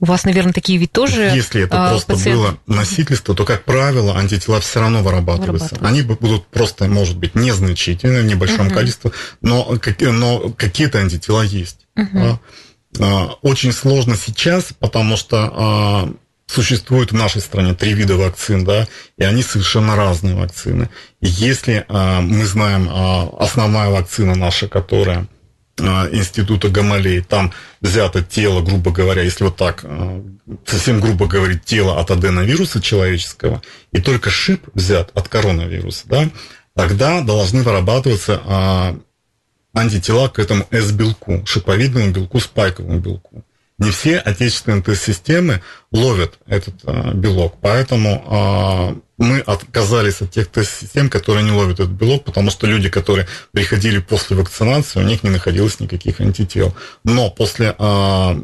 У 0.00 0.06
вас, 0.06 0.24
наверное, 0.24 0.54
такие 0.54 0.78
ведь 0.78 0.92
тоже... 0.92 1.30
Если 1.34 1.62
это 1.62 1.86
а, 1.86 1.90
просто 1.90 2.14
пациент... 2.14 2.38
было 2.38 2.58
носительство, 2.66 3.34
то, 3.34 3.44
как 3.44 3.64
правило, 3.64 4.16
антитела 4.16 4.58
все 4.60 4.80
равно 4.80 5.02
вырабатываются. 5.02 5.76
Они 5.82 6.00
будут 6.00 6.46
просто, 6.46 6.86
может 6.86 7.18
быть, 7.18 7.34
незначительны 7.34 8.22
в 8.22 8.24
небольшом 8.24 8.68
угу. 8.68 8.74
количестве, 8.74 9.12
но, 9.42 9.76
но 10.00 10.54
какие-то 10.56 11.00
антитела 11.00 11.42
есть. 11.42 11.86
Угу. 11.96 12.40
Да? 12.94 13.30
Очень 13.42 13.72
сложно 13.72 14.16
сейчас, 14.16 14.72
потому 14.78 15.18
что 15.18 15.52
а, 15.54 16.12
существует 16.46 17.12
в 17.12 17.14
нашей 17.14 17.42
стране 17.42 17.74
три 17.74 17.92
вида 17.92 18.16
вакцин, 18.16 18.64
да, 18.64 18.88
и 19.18 19.24
они 19.24 19.42
совершенно 19.42 19.96
разные 19.96 20.34
вакцины. 20.34 20.88
И 21.20 21.28
если 21.28 21.84
а, 21.88 22.22
мы 22.22 22.46
знаем 22.46 22.88
основная 23.38 23.90
вакцина 23.90 24.34
наша, 24.34 24.66
которая 24.66 25.28
института 25.80 26.68
Гамалей, 26.68 27.20
там 27.20 27.52
взято 27.80 28.22
тело, 28.22 28.62
грубо 28.62 28.90
говоря, 28.90 29.22
если 29.22 29.44
вот 29.44 29.56
так, 29.56 29.80
э, 29.84 30.22
совсем 30.66 31.00
грубо 31.00 31.26
говорить, 31.26 31.64
тело 31.64 32.00
от 32.00 32.10
аденовируса 32.10 32.80
человеческого, 32.80 33.62
и 33.92 34.00
только 34.00 34.30
шип 34.30 34.68
взят 34.74 35.10
от 35.14 35.28
коронавируса, 35.28 36.04
да, 36.06 36.30
тогда 36.74 37.20
должны 37.20 37.62
вырабатываться 37.62 38.40
а, 38.44 38.98
антитела 39.74 40.28
к 40.28 40.38
этому 40.38 40.66
S-белку, 40.70 41.44
шиповидному 41.46 42.10
белку, 42.10 42.40
спайковому 42.40 42.98
белку. 42.98 43.44
Не 43.80 43.90
все 43.90 44.18
отечественные 44.18 44.82
тест-системы 44.82 45.62
ловят 45.90 46.34
этот 46.46 46.74
а, 46.84 47.14
белок, 47.14 47.56
поэтому 47.62 48.22
а, 48.26 48.94
мы 49.16 49.40
отказались 49.40 50.20
от 50.20 50.30
тех 50.30 50.48
тест-систем, 50.48 51.08
которые 51.08 51.44
не 51.44 51.50
ловят 51.50 51.80
этот 51.80 51.92
белок, 51.92 52.24
потому 52.24 52.50
что 52.50 52.66
люди, 52.66 52.90
которые 52.90 53.26
приходили 53.52 53.98
после 53.98 54.36
вакцинации, 54.36 55.00
у 55.00 55.02
них 55.02 55.22
не 55.22 55.30
находилось 55.30 55.80
никаких 55.80 56.20
антител. 56.20 56.74
Но 57.04 57.30
после 57.30 57.74
э, 57.78 58.40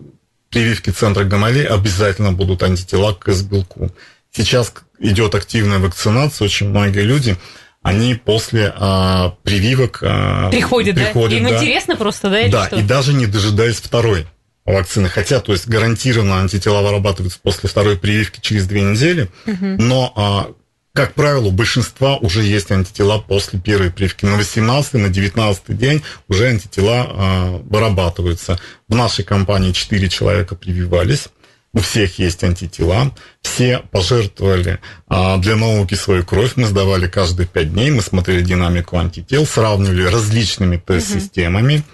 прививки 0.49 0.91
центра 0.91 1.25
Гамалей 1.25 1.67
обязательно 1.67 2.33
будут 2.33 2.63
антитела 2.63 3.13
к 3.13 3.29
S-белку. 3.29 3.91
Сейчас 4.33 4.73
идет 4.99 5.35
активная 5.35 5.79
вакцинация, 5.79 6.47
очень 6.47 6.71
многие 6.71 7.03
люди 7.03 7.37
они 7.83 8.15
после 8.15 8.75
а, 8.77 9.37
прививок 9.45 10.01
а, 10.03 10.51
приходят, 10.51 10.97
приходят, 10.97 11.31
да? 11.31 11.37
Им 11.37 11.45
да. 11.45 11.57
интересно 11.57 11.95
просто, 11.95 12.31
да? 12.31 12.49
Да, 12.49 12.67
что? 12.67 12.77
и 12.81 12.83
даже 12.83 13.13
не 13.13 13.27
дожидаясь 13.27 13.77
второй 13.77 14.27
вакцины. 14.67 15.09
Хотя, 15.09 15.41
то 15.41 15.53
есть 15.53 15.69
гарантированно 15.69 16.41
антитела 16.41 16.83
вырабатываются 16.83 17.39
после 17.43 17.69
второй 17.69 17.97
прививки 17.97 18.41
через 18.41 18.67
две 18.67 18.83
недели, 18.83 19.29
угу. 19.47 19.67
но 19.79 20.13
а, 20.17 20.53
как 20.97 21.13
правило, 21.13 21.49
у 21.49 21.51
большинства 21.51 22.17
уже 22.17 22.43
есть 22.43 22.71
антитела 22.71 23.19
после 23.19 23.61
первой 23.61 23.91
прививки. 23.91 24.25
На 24.25 24.37
18 24.37 24.95
на 24.95 25.09
19 25.11 25.77
день 25.77 26.03
уже 26.27 26.47
антитела 26.47 27.07
э, 27.07 27.61
вырабатываются. 27.69 28.59
В 28.89 28.95
нашей 28.95 29.23
компании 29.23 29.73
4 29.73 30.09
человека 30.09 30.55
прививались. 30.55 31.29
У 31.75 31.81
всех 31.81 32.19
есть 32.19 32.43
антитела. 32.43 33.15
Все 33.43 33.83
пожертвовали 33.91 34.79
а, 35.07 35.37
для 35.37 35.57
науки 35.57 35.95
свою 35.95 36.25
кровь. 36.25 36.53
Мы 36.57 36.65
сдавали 36.65 37.07
каждые 37.07 37.47
5 37.47 37.75
дней. 37.75 37.91
Мы 37.91 38.01
смотрели 38.01 38.41
динамику 38.41 38.97
антител, 38.97 39.45
сравнивали 39.45 40.05
различными 40.05 40.79
тест-системами. 40.79 41.85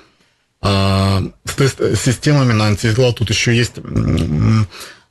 А, 0.64 1.22
с 1.44 1.54
тест-системами 1.54 2.52
на 2.52 2.66
антитела 2.66 3.12
тут 3.12 3.30
еще 3.30 3.54
есть 3.54 3.74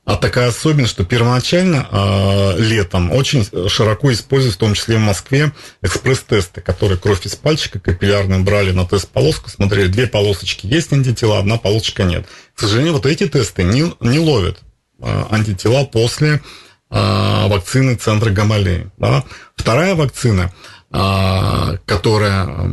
а 0.04 0.16
такая 0.16 0.48
особенность, 0.48 0.90
что 0.90 1.04
первоначально 1.04 1.86
э, 1.88 2.58
летом 2.58 3.12
очень 3.12 3.46
широко 3.68 4.12
используют, 4.12 4.56
в 4.56 4.58
том 4.58 4.74
числе 4.74 4.96
в 4.96 5.00
Москве, 5.00 5.52
экспресс-тесты, 5.80 6.60
которые 6.60 6.98
кровь 6.98 7.24
из 7.24 7.36
пальчика 7.36 7.78
капиллярную 7.78 8.42
брали 8.42 8.72
на 8.72 8.84
тест-полоску, 8.84 9.48
смотрели, 9.48 9.86
две 9.86 10.08
полосочки 10.08 10.66
есть 10.66 10.92
антитела, 10.92 11.38
одна 11.38 11.56
полосочка 11.56 12.02
нет. 12.02 12.26
К 12.56 12.60
сожалению, 12.62 12.94
вот 12.94 13.06
эти 13.06 13.28
тесты 13.28 13.62
не, 13.62 13.92
не 14.00 14.18
ловят 14.18 14.58
э, 14.98 15.24
антитела 15.30 15.84
после 15.84 16.40
э, 16.90 17.48
вакцины 17.48 17.94
центра 17.94 18.30
Гамалеи. 18.30 18.90
Да? 18.98 19.22
Вторая 19.54 19.94
вакцина, 19.94 20.52
э, 20.90 21.76
которая 21.86 22.66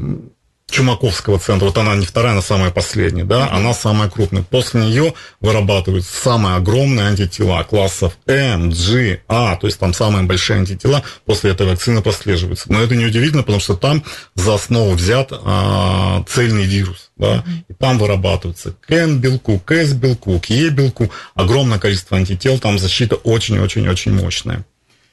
Чумаковского 0.70 1.40
центра, 1.40 1.66
вот 1.66 1.78
она 1.78 1.96
не 1.96 2.06
вторая, 2.06 2.34
она 2.34 2.42
самая 2.42 2.72
последняя, 2.72 3.24
да, 3.24 3.50
она 3.52 3.74
самая 3.74 4.10
крупная. 4.10 4.44
После 4.44 4.82
нее 4.82 5.14
вырабатываются 5.42 6.16
самые 6.16 6.56
огромные 6.56 7.08
антитела 7.08 7.64
классов 7.64 8.18
М, 8.28 8.70
G, 8.70 9.22
А, 9.28 9.56
то 9.56 9.68
есть 9.68 9.80
там 9.80 9.94
самые 9.94 10.24
большие 10.24 10.60
антитела 10.60 11.04
после 11.26 11.52
этой 11.52 11.68
вакцины 11.68 12.02
прослеживаются. 12.02 12.72
Но 12.72 12.82
это 12.82 12.96
не 12.96 13.06
удивительно, 13.06 13.44
потому 13.44 13.60
что 13.60 13.76
там 13.76 14.04
за 14.36 14.56
основу 14.56 14.92
взят 14.92 15.32
а, 15.32 16.24
цельный 16.28 16.66
вирус, 16.66 17.12
да, 17.18 17.44
и 17.68 17.74
там 17.74 17.98
вырабатывается 17.98 18.76
к 18.80 18.92
Н 18.92 19.20
белку, 19.20 19.60
к 19.60 19.72
С 19.72 19.94
белку, 19.94 20.40
к 20.40 20.46
Е 20.48 20.70
белку, 20.70 21.12
огромное 21.36 21.80
количество 21.80 22.18
антител, 22.18 22.60
там 22.60 22.80
защита 22.80 23.16
очень-очень-очень 23.16 24.14
мощная. 24.14 24.66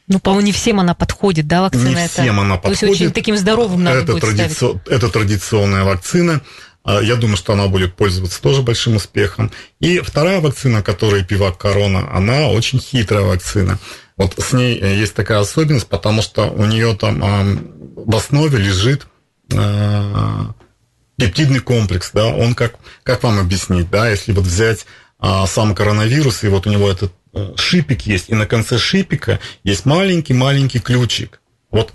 Ну, 0.09 0.21
по-моему, 0.21 0.47
не 0.47 0.53
всем 0.53 0.79
она 0.79 0.95
подходит, 0.95 1.47
да, 1.49 1.63
вакцина? 1.63 1.89
Не 1.89 2.05
это? 2.05 2.23
всем 2.23 2.39
она 2.39 2.57
подходит. 2.57 2.81
То 2.81 2.87
есть 2.87 3.01
очень 3.01 3.13
таким 3.13 3.37
здоровым 3.37 3.83
надо 3.83 3.99
это 3.99 4.13
будет 4.13 4.23
традици... 4.23 4.55
ставить. 4.55 4.87
Это 4.87 5.09
традиционная 5.09 5.85
вакцина. 5.85 6.43
А, 6.85 7.01
я 7.01 7.17
думаю, 7.17 7.37
что 7.37 7.53
она 7.53 7.67
будет 7.67 7.95
пользоваться 7.95 8.41
тоже 8.41 8.63
большим 8.63 8.97
успехом. 8.97 9.51
И 9.81 9.99
вторая 10.01 10.41
вакцина, 10.41 10.83
которая 10.83 11.25
Пивак 11.25 11.59
Корона, 11.59 12.09
она 12.13 12.49
очень 12.49 12.79
хитрая 12.79 13.25
вакцина. 13.25 13.79
Вот 14.17 14.35
с 14.39 14.53
ней 14.53 14.79
э, 14.81 14.97
есть 14.97 15.15
такая 15.15 15.41
особенность, 15.41 15.89
потому 15.89 16.23
что 16.23 16.45
у 16.47 16.65
нее 16.65 16.97
там 16.97 17.21
в 17.97 18.15
основе 18.15 18.59
лежит 18.59 19.07
а, 19.55 20.55
пептидный 21.17 21.61
комплекс, 21.61 22.11
да, 22.13 22.27
он 22.27 22.55
как, 22.55 22.77
как 23.03 23.23
вам 23.23 23.39
объяснить, 23.39 23.91
да, 23.91 24.09
если 24.09 24.33
вот 24.33 24.45
взять 24.45 24.87
а, 25.19 25.47
сам 25.47 25.75
коронавирус, 25.75 26.45
и 26.45 26.49
вот 26.49 26.67
у 26.67 26.71
него 26.71 26.91
этот 26.91 27.13
Э, 27.37 27.53
шипик 27.57 28.03
есть, 28.07 28.31
и 28.31 28.35
на 28.35 28.47
конце 28.47 28.79
шипика 28.79 29.41
есть 29.63 29.85
маленький-маленький 29.85 30.79
ключик. 30.79 31.43
Вот 31.71 31.93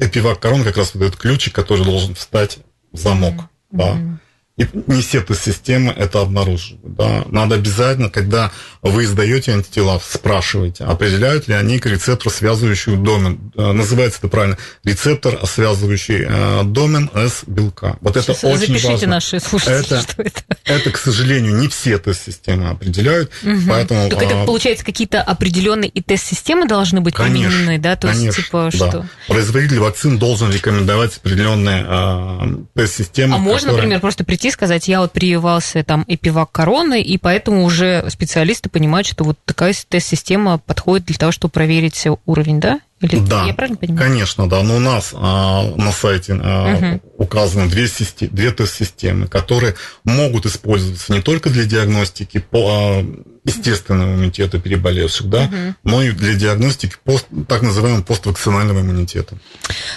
эпивак 0.00 0.40
корон 0.40 0.64
как 0.64 0.76
раз 0.76 0.94
вот 0.94 1.04
этот 1.04 1.16
ключик, 1.16 1.54
который 1.54 1.84
должен 1.84 2.16
встать 2.16 2.58
в 2.90 2.98
замок. 2.98 3.34
Mm-hmm. 3.34 3.46
Да. 3.70 4.18
И 4.58 4.66
не 4.86 5.00
все 5.00 5.24
системы 5.34 5.94
это 5.96 6.20
обнаруживают. 6.20 6.94
Да. 6.94 7.24
Надо 7.30 7.54
обязательно, 7.54 8.10
когда 8.10 8.52
вы 8.82 9.04
издаете 9.04 9.52
антитела, 9.52 10.00
спрашивайте, 10.04 10.84
определяют 10.84 11.48
ли 11.48 11.54
они 11.54 11.78
к 11.78 11.86
рецептору 11.86 12.30
связывающий 12.30 12.96
домен. 12.96 13.52
Э, 13.56 13.72
называется 13.72 14.18
это 14.18 14.28
правильно. 14.28 14.58
Рецептор, 14.84 15.40
связывающий 15.46 16.26
э, 16.28 16.64
домен 16.64 17.10
с 17.14 17.44
белка. 17.46 17.96
Вот 18.02 18.14
Сейчас 18.14 18.38
это 18.38 18.48
очень 18.48 18.66
запишите 18.66 18.92
важно. 18.92 19.06
наши 19.06 19.40
слушатели, 19.40 19.80
это, 19.80 20.02
что 20.02 20.22
это. 20.22 20.42
Это, 20.64 20.90
к 20.90 20.98
сожалению, 20.98 21.56
не 21.56 21.68
все 21.68 21.98
тест-системы 21.98 22.68
определяют. 22.68 23.30
Угу. 23.42 23.60
Поэтому, 23.68 24.10
так 24.10 24.22
это, 24.22 24.42
а, 24.42 24.44
получается, 24.44 24.84
какие-то 24.84 25.22
определенные 25.22 25.88
и 25.88 26.02
тест-системы 26.02 26.66
должны 26.66 27.00
быть 27.00 27.14
конечно, 27.14 27.50
применены, 27.50 27.78
да? 27.78 27.96
То 27.96 28.08
конечно, 28.08 28.26
есть, 28.26 28.36
типа, 28.36 28.70
да. 28.72 28.88
что? 28.88 29.06
Производитель 29.28 29.78
вакцин 29.78 30.18
должен 30.18 30.52
рекомендовать 30.52 31.16
определенные 31.16 31.84
а, 31.86 32.48
тест-системы. 32.74 33.36
А 33.36 33.38
можно, 33.38 33.68
которые... 33.68 33.76
например, 33.76 34.00
просто 34.00 34.24
прийти 34.24 34.41
и 34.48 34.50
сказать, 34.50 34.88
я 34.88 35.00
вот 35.00 35.12
прививался 35.12 35.82
там 35.84 36.04
эпивак 36.08 36.50
короны, 36.52 37.00
и 37.02 37.18
поэтому 37.18 37.64
уже 37.64 38.04
специалисты 38.10 38.68
понимают, 38.68 39.06
что 39.06 39.24
вот 39.24 39.38
такая 39.44 39.74
тест-система 39.88 40.58
подходит 40.58 41.06
для 41.06 41.16
того, 41.16 41.32
чтобы 41.32 41.52
проверить 41.52 42.06
уровень, 42.26 42.60
да? 42.60 42.80
Или 43.02 43.18
да, 43.18 43.44
я 43.46 43.54
правильно 43.54 43.78
понимаю? 43.78 44.08
конечно, 44.08 44.48
да. 44.48 44.62
Но 44.62 44.76
у 44.76 44.80
нас 44.80 45.10
а, 45.12 45.64
на 45.76 45.92
сайте 45.92 46.38
а, 46.40 46.76
угу. 46.76 47.24
указаны 47.24 47.68
две, 47.68 47.88
системы, 47.88 48.32
две 48.32 48.50
тест-системы, 48.52 49.26
которые 49.26 49.74
могут 50.04 50.46
использоваться 50.46 51.12
не 51.12 51.20
только 51.20 51.50
для 51.50 51.64
диагностики 51.64 52.38
по 52.38 52.68
а, 52.70 53.04
естественного 53.44 54.14
иммунитета 54.14 54.60
переболевших, 54.60 55.28
да, 55.28 55.44
угу. 55.44 55.74
но 55.84 56.02
и 56.02 56.12
для 56.12 56.34
диагностики 56.34 56.94
пост, 57.02 57.26
так 57.48 57.62
называемого 57.62 58.02
поствакцинального 58.02 58.80
иммунитета. 58.80 59.36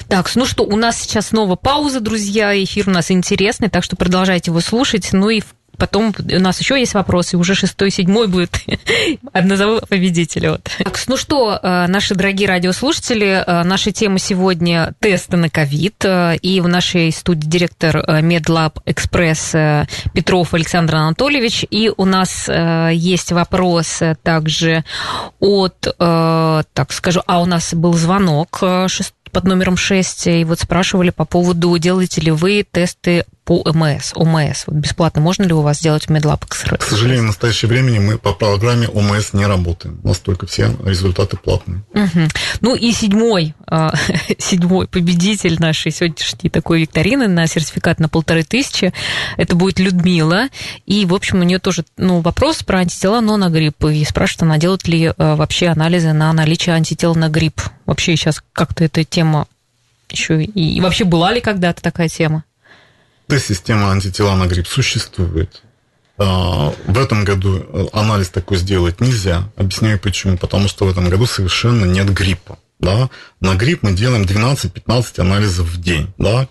Так, 0.07 0.33
ну 0.35 0.45
что, 0.45 0.63
у 0.63 0.75
нас 0.75 0.99
сейчас 0.99 1.27
снова 1.27 1.55
пауза, 1.55 1.99
друзья, 1.99 2.51
эфир 2.63 2.89
у 2.89 2.91
нас 2.91 3.11
интересный, 3.11 3.69
так 3.69 3.83
что 3.83 3.95
продолжайте 3.95 4.51
его 4.51 4.61
слушать. 4.61 5.09
Ну 5.11 5.29
и 5.29 5.41
Потом 5.77 6.13
у 6.17 6.39
нас 6.39 6.59
еще 6.59 6.79
есть 6.79 6.93
вопросы, 6.93 7.37
уже 7.37 7.55
шестой, 7.55 7.91
седьмой 7.91 8.27
будет. 8.27 8.59
Назову 9.33 9.79
победителя. 9.87 10.51
Вот. 10.51 10.69
Так, 10.77 10.99
ну 11.07 11.17
что, 11.17 11.59
э, 11.61 11.87
наши 11.87 12.15
дорогие 12.15 12.47
радиослушатели, 12.47 13.43
э, 13.45 13.63
наша 13.63 13.91
тема 13.91 14.19
сегодня 14.19 14.93
тесты 14.99 15.37
на 15.37 15.49
ковид. 15.49 16.03
Э, 16.05 16.35
и 16.37 16.61
в 16.61 16.67
нашей 16.67 17.11
студии 17.11 17.47
директор 17.47 17.97
MedLab 17.97 18.83
Express 18.85 19.87
Петров 20.13 20.53
Александр 20.53 20.95
Анатольевич. 20.95 21.65
И 21.69 21.91
у 21.95 22.05
нас 22.05 22.49
есть 22.49 23.31
вопрос 23.31 24.01
также 24.23 24.83
от, 25.39 25.79
так 25.97 26.91
скажу, 26.91 27.21
а 27.25 27.41
у 27.41 27.45
нас 27.45 27.73
был 27.73 27.93
звонок 27.93 28.63
под 29.35 29.43
номером 29.43 29.75
6, 29.75 30.27
и 30.27 30.45
вот 30.45 30.61
спрашивали 30.61 31.09
по 31.09 31.25
поводу, 31.25 31.77
делаете 31.77 32.21
ли 32.21 32.31
вы 32.31 32.65
тесты 32.69 33.25
по 33.45 33.61
ОМС, 33.61 34.11
ОМС. 34.15 34.63
Вот 34.65 34.75
бесплатно 34.75 35.21
можно 35.21 35.43
ли 35.43 35.53
у 35.53 35.61
вас 35.61 35.77
сделать 35.77 36.07
MedLab 36.07 36.43
К 36.47 36.83
сожалению, 36.83 37.23
в 37.23 37.27
настоящее 37.27 37.69
время 37.69 38.01
мы 38.01 38.17
по 38.17 38.33
программе 38.33 38.87
ОМС 38.87 39.33
не 39.33 39.45
работаем. 39.45 39.99
У 40.03 40.07
нас 40.07 40.17
только 40.17 40.47
все 40.47 40.75
результаты 40.83 41.37
платные. 41.37 41.83
Угу. 41.93 42.27
Ну 42.61 42.75
и 42.75 42.91
седьмой, 42.91 43.53
а, 43.67 43.93
седьмой 44.39 44.87
победитель 44.87 45.57
нашей 45.59 45.91
сегодняшней 45.91 46.49
такой 46.49 46.81
викторины 46.81 47.27
на 47.27 47.45
сертификат 47.45 47.99
на 47.99 48.09
полторы 48.09 48.43
тысячи, 48.43 48.91
это 49.37 49.55
будет 49.55 49.79
Людмила. 49.79 50.47
И, 50.87 51.05
в 51.05 51.13
общем, 51.13 51.39
у 51.39 51.43
нее 51.43 51.59
тоже 51.59 51.85
ну, 51.97 52.21
вопрос 52.21 52.63
про 52.63 52.79
антитела, 52.79 53.21
но 53.21 53.37
на 53.37 53.49
грипп. 53.49 53.85
И 53.85 54.03
спрашивает 54.05 54.41
она, 54.41 54.57
делает 54.57 54.87
ли 54.87 55.13
а, 55.15 55.35
вообще 55.35 55.67
анализы 55.67 56.13
на 56.13 56.33
наличие 56.33 56.73
антител 56.73 57.13
на 57.13 57.29
грипп. 57.29 57.61
Вообще 57.85 58.15
сейчас 58.15 58.41
как-то 58.53 58.83
эта 58.83 59.03
тема 59.03 59.45
еще 60.09 60.43
и, 60.43 60.77
и 60.77 60.81
вообще 60.81 61.03
была 61.03 61.31
ли 61.31 61.41
когда-то 61.41 61.81
такая 61.81 62.09
тема? 62.09 62.43
Т-система 63.27 63.91
антитела 63.91 64.35
на 64.35 64.45
грипп 64.47 64.67
существует. 64.67 65.63
А, 66.17 66.73
в 66.85 66.97
этом 66.97 67.23
году 67.23 67.57
э, 67.57 67.85
анализ 67.91 68.29
такой 68.29 68.57
сделать 68.57 69.01
нельзя. 69.01 69.49
Объясняю 69.57 69.99
почему. 69.99 70.37
Потому 70.37 70.67
что 70.67 70.85
в 70.85 70.89
этом 70.89 71.09
году 71.09 71.25
совершенно 71.25 71.85
нет 71.85 72.13
гриппа. 72.13 72.59
Да? 72.79 73.09
На 73.41 73.55
грипп 73.55 73.83
мы 73.83 73.93
делаем 73.93 74.23
12-15 74.23 75.19
анализов 75.19 75.67
в 75.67 75.81
день. 75.81 76.13
Да? 76.17 76.47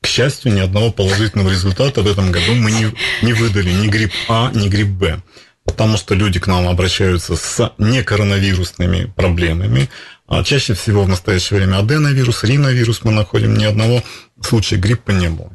К 0.00 0.06
счастью, 0.06 0.52
ни 0.52 0.60
одного 0.60 0.92
положительного 0.92 1.50
результата 1.50 2.00
в 2.00 2.06
этом 2.06 2.30
году 2.30 2.54
мы 2.54 2.70
не, 2.70 2.94
не 3.22 3.32
выдали 3.32 3.72
ни 3.72 3.88
грипп 3.88 4.12
А, 4.28 4.50
ни 4.54 4.68
грипп 4.68 4.88
Б. 4.88 5.22
Потому 5.64 5.96
что 5.96 6.14
люди 6.14 6.38
к 6.38 6.46
нам 6.46 6.68
обращаются 6.68 7.34
с 7.34 7.72
некоронавирусными 7.78 9.12
проблемами. 9.16 9.90
А 10.28 10.44
чаще 10.44 10.74
всего 10.74 11.02
в 11.02 11.08
настоящее 11.08 11.58
время 11.58 11.78
аденовирус, 11.78 12.44
риновирус 12.44 13.02
мы 13.02 13.10
находим. 13.10 13.56
Ни 13.56 13.64
одного 13.64 14.02
случая 14.40 14.76
гриппа 14.76 15.10
не 15.10 15.28
было. 15.28 15.50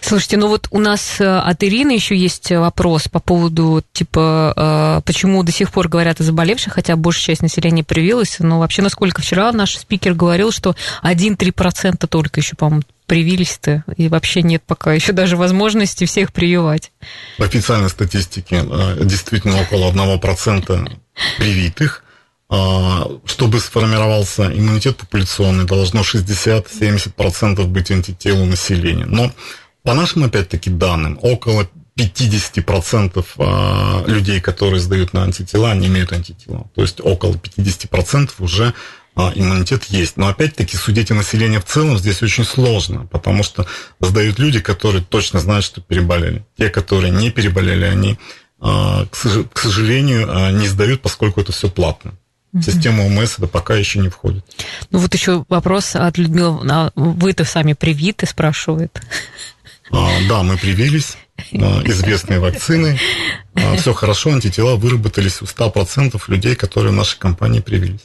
Слушайте, 0.00 0.36
ну 0.36 0.48
вот 0.48 0.68
у 0.70 0.78
нас 0.78 1.20
э, 1.20 1.24
от 1.24 1.62
Ирины 1.64 1.92
еще 1.92 2.16
есть 2.16 2.50
вопрос 2.50 3.08
по 3.08 3.20
поводу, 3.20 3.82
типа, 3.92 4.98
э, 5.00 5.02
почему 5.04 5.42
до 5.42 5.52
сих 5.52 5.70
пор 5.70 5.88
говорят 5.88 6.20
о 6.20 6.24
заболевших, 6.24 6.74
хотя 6.74 6.96
большая 6.96 7.34
часть 7.34 7.42
населения 7.42 7.84
привилась. 7.84 8.36
Но 8.38 8.58
вообще, 8.58 8.82
насколько 8.82 9.22
вчера 9.22 9.52
наш 9.52 9.76
спикер 9.76 10.14
говорил, 10.14 10.52
что 10.52 10.76
1-3% 11.02 12.06
только 12.06 12.40
еще, 12.40 12.54
по-моему, 12.56 12.82
привились-то, 13.06 13.84
и 13.96 14.08
вообще 14.08 14.42
нет 14.42 14.62
пока 14.66 14.92
еще 14.92 15.12
даже 15.12 15.36
возможности 15.36 16.04
всех 16.04 16.32
прививать. 16.32 16.92
В 17.38 17.42
официальной 17.42 17.88
статистике 17.88 18.62
э, 18.62 19.04
действительно 19.04 19.60
около 19.62 19.90
1% 19.90 20.92
привитых, 21.38 22.04
чтобы 22.50 23.60
сформировался 23.60 24.46
иммунитет 24.46 24.96
популяционный, 24.96 25.64
должно 25.64 26.00
60-70% 26.00 27.64
быть 27.66 27.90
антител 27.90 28.40
у 28.40 28.46
населения. 28.46 29.04
Но 29.04 29.30
по 29.82 29.92
нашим, 29.94 30.24
опять-таки, 30.24 30.70
данным, 30.70 31.18
около 31.20 31.68
50% 31.98 33.24
а, 33.38 34.04
людей, 34.06 34.40
которые 34.40 34.80
сдают 34.80 35.12
на 35.12 35.24
антитела, 35.24 35.74
не 35.74 35.88
имеют 35.88 36.12
антитела. 36.12 36.70
То 36.74 36.82
есть 36.82 37.00
около 37.00 37.34
50% 37.34 38.30
уже 38.38 38.72
а, 39.14 39.32
иммунитет 39.34 39.84
есть. 39.84 40.16
Но 40.16 40.28
опять-таки 40.28 40.76
судить 40.76 41.10
о 41.10 41.14
населении 41.14 41.58
в 41.58 41.64
целом 41.64 41.98
здесь 41.98 42.22
очень 42.22 42.44
сложно, 42.44 43.06
потому 43.06 43.42
что 43.42 43.66
сдают 44.00 44.38
люди, 44.38 44.60
которые 44.60 45.02
точно 45.02 45.40
знают, 45.40 45.64
что 45.64 45.80
переболели. 45.80 46.44
Те, 46.56 46.70
которые 46.70 47.10
не 47.10 47.30
переболели, 47.30 47.84
они, 47.84 48.18
а, 48.60 49.06
к 49.06 49.58
сожалению, 49.58 50.52
не 50.56 50.68
сдают, 50.68 51.02
поскольку 51.02 51.40
это 51.40 51.52
все 51.52 51.68
платно. 51.68 52.14
В 52.52 52.62
систему 52.62 53.06
ОМС 53.06 53.38
это 53.38 53.46
пока 53.46 53.74
еще 53.74 53.98
не 53.98 54.08
входит. 54.08 54.44
Ну 54.90 54.98
вот 54.98 55.12
еще 55.12 55.44
вопрос 55.48 55.94
от 55.94 56.16
Людмилы. 56.18 56.90
Вы-то 56.94 57.44
сами 57.44 57.74
привиты, 57.74 58.26
спрашивает. 58.26 59.00
А, 59.90 60.08
да, 60.28 60.42
мы 60.42 60.56
привились. 60.56 61.16
А, 61.52 61.82
известные 61.84 62.40
вакцины. 62.40 62.98
А, 63.54 63.76
Все 63.76 63.92
хорошо, 63.92 64.30
антитела 64.30 64.76
выработались 64.76 65.40
у 65.40 65.44
100% 65.44 66.20
людей, 66.28 66.54
которые 66.54 66.92
в 66.92 66.96
нашей 66.96 67.18
компании 67.18 67.60
привились. 67.60 68.00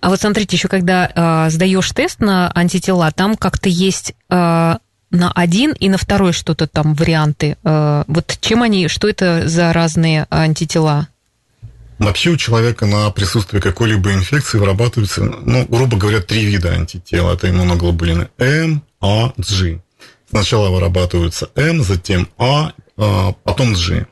А 0.00 0.10
вот 0.10 0.20
смотрите, 0.20 0.56
еще 0.56 0.68
когда 0.68 1.46
э, 1.46 1.50
сдаешь 1.50 1.90
тест 1.92 2.20
на 2.20 2.50
антитела, 2.54 3.10
там 3.10 3.36
как-то 3.36 3.68
есть 3.68 4.14
э, 4.28 4.76
на 5.10 5.32
один 5.32 5.72
и 5.72 5.88
на 5.88 5.98
второй 5.98 6.32
что-то 6.32 6.66
там 6.66 6.94
варианты. 6.94 7.56
Э, 7.64 8.04
вот 8.06 8.36
чем 8.40 8.62
они, 8.62 8.88
что 8.88 9.08
это 9.08 9.48
за 9.48 9.72
разные 9.72 10.26
антитела? 10.30 11.08
Вообще 11.98 12.30
у 12.30 12.36
человека 12.36 12.86
на 12.86 13.10
присутствие 13.10 13.60
какой-либо 13.60 14.12
инфекции 14.12 14.58
вырабатывается, 14.58 15.24
ну, 15.24 15.66
грубо 15.66 15.96
говоря, 15.96 16.20
три 16.20 16.44
вида 16.44 16.70
антител. 16.70 17.28
Это 17.30 17.50
иммуноглобулины 17.50 18.28
М, 18.38 18.82
А, 19.00 19.32
G. 19.36 19.80
Сначала 20.30 20.70
вырабатываются 20.70 21.50
М, 21.56 21.82
затем 21.82 22.28
А, 22.38 22.72
а, 22.96 23.32
потом 23.44 23.74
G. 23.74 24.06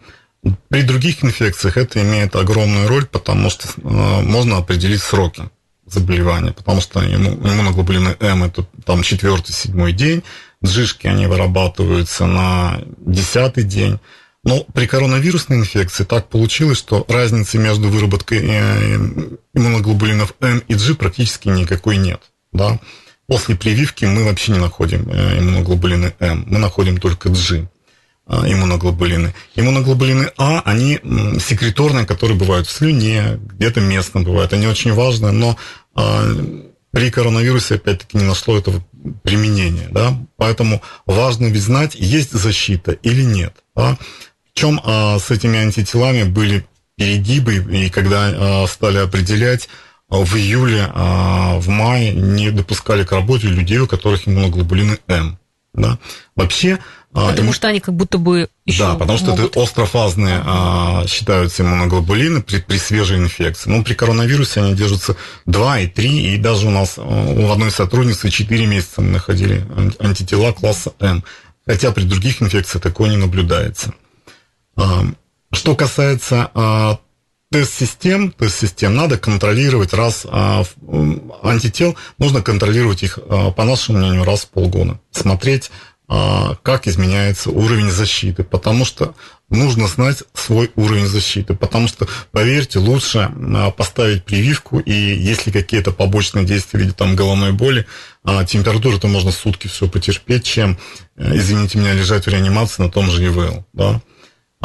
При 0.68 0.82
других 0.82 1.24
инфекциях 1.24 1.76
это 1.76 2.02
имеет 2.02 2.34
огромную 2.34 2.88
роль, 2.88 3.06
потому 3.06 3.50
что 3.50 3.68
а, 3.84 4.22
можно 4.22 4.56
определить 4.56 5.02
сроки 5.02 5.44
заболевания, 5.86 6.52
потому 6.52 6.80
что 6.80 7.00
иммуноглобулины 7.04 8.16
М 8.18 8.42
это 8.42 8.66
там 8.84 9.02
четвертый, 9.02 9.52
седьмой 9.52 9.92
день, 9.92 10.24
джишки 10.64 11.06
они 11.06 11.26
вырабатываются 11.26 12.26
на 12.26 12.80
десятый 12.98 13.62
день. 13.62 14.00
Но 14.46 14.62
при 14.62 14.86
коронавирусной 14.86 15.58
инфекции 15.58 16.04
так 16.04 16.28
получилось, 16.28 16.78
что 16.78 17.04
разницы 17.08 17.58
между 17.58 17.88
выработкой 17.88 18.38
э, 18.44 18.96
иммуноглобулинов 19.54 20.34
М 20.40 20.62
и 20.68 20.74
G 20.74 20.94
практически 20.94 21.48
никакой 21.48 21.96
нет. 21.96 22.20
Да? 22.52 22.78
После 23.26 23.56
прививки 23.56 24.04
мы 24.04 24.24
вообще 24.24 24.52
не 24.52 24.60
находим 24.60 25.10
э, 25.10 25.40
иммуноглобулины 25.40 26.14
М, 26.20 26.44
мы 26.46 26.58
находим 26.60 26.98
только 26.98 27.28
G 27.28 27.68
э, 28.28 28.36
иммуноглобулины. 28.52 29.34
Иммуноглобулины 29.56 30.30
А, 30.38 30.60
они 30.64 31.00
секреторные, 31.40 32.06
которые 32.06 32.38
бывают 32.38 32.68
в 32.68 32.70
слюне, 32.70 33.40
где-то 33.42 33.80
местно 33.80 34.20
бывают. 34.20 34.52
Они 34.52 34.68
очень 34.68 34.92
важны, 34.92 35.32
но 35.32 35.58
при 36.92 37.10
коронавирусе, 37.10 37.74
опять-таки, 37.74 38.16
не 38.16 38.24
нашло 38.24 38.56
этого 38.56 38.82
применения. 39.22 39.88
Да? 39.90 40.16
Поэтому 40.36 40.82
важно 41.04 41.46
ведь 41.46 41.62
знать, 41.62 41.94
есть 41.94 42.32
защита 42.32 42.92
или 42.92 43.22
нет. 43.22 43.54
Да? 43.74 43.98
Чем 44.56 44.80
а, 44.82 45.18
с 45.18 45.30
этими 45.30 45.58
антителами 45.58 46.24
были 46.24 46.66
перегибы, 46.96 47.56
и 47.56 47.90
когда 47.90 48.30
а, 48.32 48.66
стали 48.66 48.96
определять, 48.96 49.68
а, 50.08 50.24
в 50.24 50.34
июле, 50.34 50.90
в 50.94 51.68
мае 51.68 52.14
не 52.14 52.50
допускали 52.50 53.04
к 53.04 53.12
работе 53.12 53.48
людей, 53.48 53.78
у 53.78 53.86
которых 53.86 54.26
иммуноглобулины 54.26 54.98
М. 55.08 55.38
Да? 55.74 55.98
Вообще... 56.34 56.78
Потому 57.12 57.48
им... 57.48 57.52
что 57.54 57.68
они 57.68 57.80
как 57.80 57.94
будто 57.94 58.18
бы 58.18 58.50
еще 58.66 58.80
Да, 58.80 58.94
потому 58.94 59.16
что 59.16 59.30
могут... 59.30 59.52
это 59.52 59.62
острофазные 59.62 60.42
а, 60.44 61.06
считаются 61.06 61.62
иммуноглобулины 61.62 62.42
при, 62.42 62.58
при 62.58 62.76
свежей 62.76 63.18
инфекции. 63.18 63.70
Но 63.70 63.82
при 63.82 63.94
коронавирусе 63.94 64.60
они 64.60 64.74
держатся 64.74 65.16
2 65.46 65.80
и 65.80 65.86
3, 65.86 66.34
и 66.34 66.36
даже 66.38 66.66
у 66.66 66.70
нас 66.70 66.98
у 66.98 67.50
одной 67.50 67.70
сотрудницы 67.70 68.28
4 68.30 68.66
месяца 68.66 69.00
мы 69.00 69.12
находили 69.12 69.66
антитела 69.98 70.52
класса 70.52 70.92
М. 71.00 71.24
Хотя 71.66 71.90
при 71.90 72.04
других 72.04 72.42
инфекциях 72.42 72.82
такое 72.82 73.10
не 73.10 73.16
наблюдается. 73.16 73.94
Что 75.52 75.74
касается 75.74 76.50
а, 76.54 76.98
тест-систем, 77.50 78.30
тест-систем 78.32 78.94
надо 78.94 79.16
контролировать 79.16 79.94
раз 79.94 80.26
а, 80.28 80.64
антител, 81.42 81.96
нужно 82.18 82.42
контролировать 82.42 83.02
их, 83.02 83.18
а, 83.28 83.52
по 83.52 83.64
нашему 83.64 83.98
мнению, 83.98 84.24
раз 84.24 84.42
в 84.42 84.50
полгода. 84.50 85.00
Смотреть, 85.10 85.70
как 86.08 86.86
изменяется 86.86 87.50
уровень 87.50 87.90
защиты, 87.90 88.44
потому 88.44 88.84
что 88.84 89.16
нужно 89.50 89.88
знать 89.88 90.22
свой 90.34 90.70
уровень 90.76 91.08
защиты, 91.08 91.54
потому 91.54 91.88
что, 91.88 92.06
поверьте, 92.30 92.78
лучше 92.78 93.28
поставить 93.76 94.24
прививку, 94.24 94.78
и 94.78 94.92
если 94.92 95.50
какие-то 95.50 95.90
побочные 95.90 96.44
действия 96.44 96.78
в 96.78 96.82
виде 96.84 96.92
там, 96.92 97.16
головной 97.16 97.50
боли, 97.50 97.86
температуру-то 98.46 99.08
можно 99.08 99.32
сутки 99.32 99.66
все 99.66 99.88
потерпеть, 99.88 100.44
чем, 100.44 100.78
э, 101.16 101.38
извините 101.38 101.78
меня, 101.78 101.92
лежать 101.92 102.26
в 102.26 102.30
реанимации 102.30 102.84
на 102.84 102.88
том 102.88 103.10
же 103.10 103.26
ИВЛ. 103.26 103.66
Да? 103.72 104.00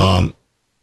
А, 0.02 0.24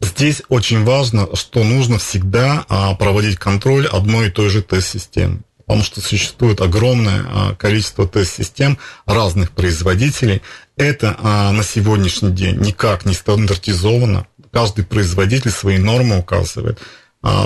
здесь 0.01 0.43
очень 0.47 0.85
важно, 0.85 1.35
что 1.35 1.63
нужно 1.63 1.97
всегда 1.99 2.65
а, 2.69 2.95
проводить 2.95 3.37
контроль 3.37 3.85
одной 3.85 4.27
и 4.27 4.31
той 4.31 4.49
же 4.49 4.61
тест-системы. 4.61 5.41
Потому 5.65 5.83
что 5.83 6.01
существует 6.01 6.61
огромное 6.61 7.25
а, 7.27 7.55
количество 7.55 8.07
тест-систем 8.07 8.77
разных 9.05 9.51
производителей. 9.51 10.41
Это 10.77 11.17
на 11.21 11.61
сегодняшний 11.61 12.31
день 12.31 12.57
никак 12.61 13.05
не 13.05 13.13
стандартизовано. 13.13 14.27
Каждый 14.51 14.85
производитель 14.85 15.51
свои 15.51 15.77
нормы 15.77 16.19
указывает 16.19 16.79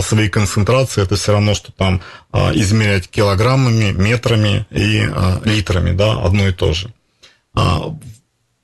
свои 0.01 0.29
концентрации, 0.29 1.01
это 1.01 1.15
все 1.15 1.31
равно, 1.31 1.55
что 1.55 1.71
там 1.71 2.03
измерять 2.31 3.09
килограммами, 3.09 3.91
метрами 3.91 4.67
и 4.69 5.09
литрами, 5.45 5.93
да, 5.93 6.21
одно 6.21 6.47
и 6.47 6.51
то 6.51 6.73
же. 6.73 6.93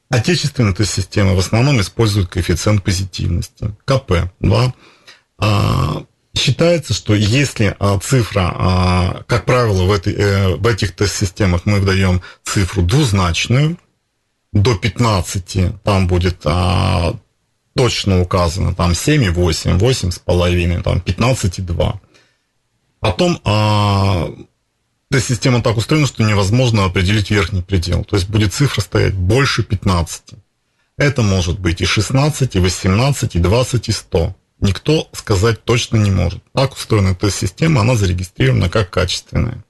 Отечественные 0.10 0.74
тест-системы 0.74 1.36
в 1.36 1.40
основном 1.40 1.80
используют 1.82 2.30
коэффициент 2.30 2.84
позитивности, 2.84 3.76
КП-2. 3.86 4.74
А, 5.38 6.04
считается, 6.36 6.96
что 6.96 7.14
если 7.14 7.76
а, 7.80 8.00
цифра, 8.00 8.52
а, 8.56 9.24
как 9.28 9.46
правило, 9.46 9.84
в, 9.84 9.92
этой, 9.92 10.14
э, 10.16 10.56
в 10.56 10.66
этих 10.66 10.96
тест-системах 10.96 11.66
мы 11.66 11.80
выдаем 11.80 12.24
цифру 12.44 12.82
двузначную, 12.82 13.78
до 14.52 14.74
15 14.76 15.84
там 15.84 16.08
будет 16.08 16.44
точно 17.76 18.20
указано, 18.20 18.74
там 18.74 18.92
7,8, 18.94 19.78
8,5, 19.78 20.82
там 20.82 20.98
15,2. 20.98 22.00
Потом 23.00 23.40
эта 25.12 25.22
система 25.22 25.62
так 25.64 25.78
устроена, 25.78 26.06
что 26.06 26.24
невозможно 26.24 26.86
определить 26.86 27.32
верхний 27.32 27.62
предел. 27.62 28.04
То 28.04 28.16
есть 28.16 28.30
будет 28.30 28.54
цифра 28.54 28.82
стоять 28.82 29.16
больше 29.16 29.64
15. 29.64 30.24
Это 30.98 31.22
может 31.22 31.60
быть 31.60 31.82
и 31.82 31.86
16, 31.86 32.56
и 32.56 32.60
18, 32.60 33.36
и 33.36 33.40
20, 33.40 33.90
и 33.90 33.92
100. 33.92 34.36
Никто 34.60 35.08
сказать 35.14 35.64
точно 35.64 35.98
не 35.98 36.12
может. 36.12 36.44
Так 36.54 36.74
устроена 36.74 37.10
эта 37.10 37.32
система, 37.32 37.82
она 37.82 37.96
зарегистрирована 37.96 38.70
как 38.70 38.90
качественная. 38.90 39.64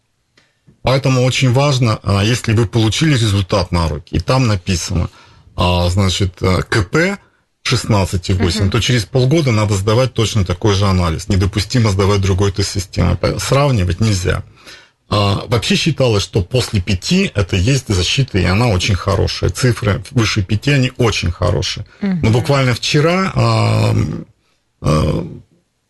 Поэтому 0.81 1.23
очень 1.23 1.53
важно, 1.53 1.99
а, 2.03 2.23
если 2.23 2.53
вы 2.53 2.65
получили 2.65 3.13
результат 3.13 3.71
на 3.71 3.87
руки, 3.87 4.15
и 4.15 4.19
там 4.19 4.47
написано, 4.47 5.09
а, 5.55 5.89
значит, 5.89 6.41
э, 6.41 6.63
КП 6.63 7.19
16,8, 7.63 8.37
uh-huh. 8.37 8.69
то 8.69 8.79
через 8.79 9.05
полгода 9.05 9.51
надо 9.51 9.75
сдавать 9.75 10.13
точно 10.13 10.45
такой 10.45 10.73
же 10.73 10.85
анализ. 10.85 11.27
Недопустимо 11.27 11.91
сдавать 11.91 12.21
другой 12.21 12.51
тест-системы. 12.51 13.17
Сравнивать 13.39 13.99
нельзя. 13.99 14.43
А, 15.09 15.43
вообще 15.47 15.75
считалось, 15.75 16.23
что 16.23 16.43
после 16.43 16.81
пяти 16.81 17.31
это 17.33 17.55
есть 17.55 17.85
защита, 17.87 18.37
и 18.37 18.45
она 18.45 18.67
очень 18.67 18.95
хорошая. 18.95 19.49
Цифры 19.49 20.03
выше 20.11 20.43
пяти, 20.43 20.71
они 20.71 20.91
очень 20.97 21.31
хорошие. 21.31 21.85
Угу. 22.01 22.19
Но 22.21 22.29
буквально 22.29 22.75
вчера 22.75 23.31
а, 23.33 23.95
а, 24.81 25.27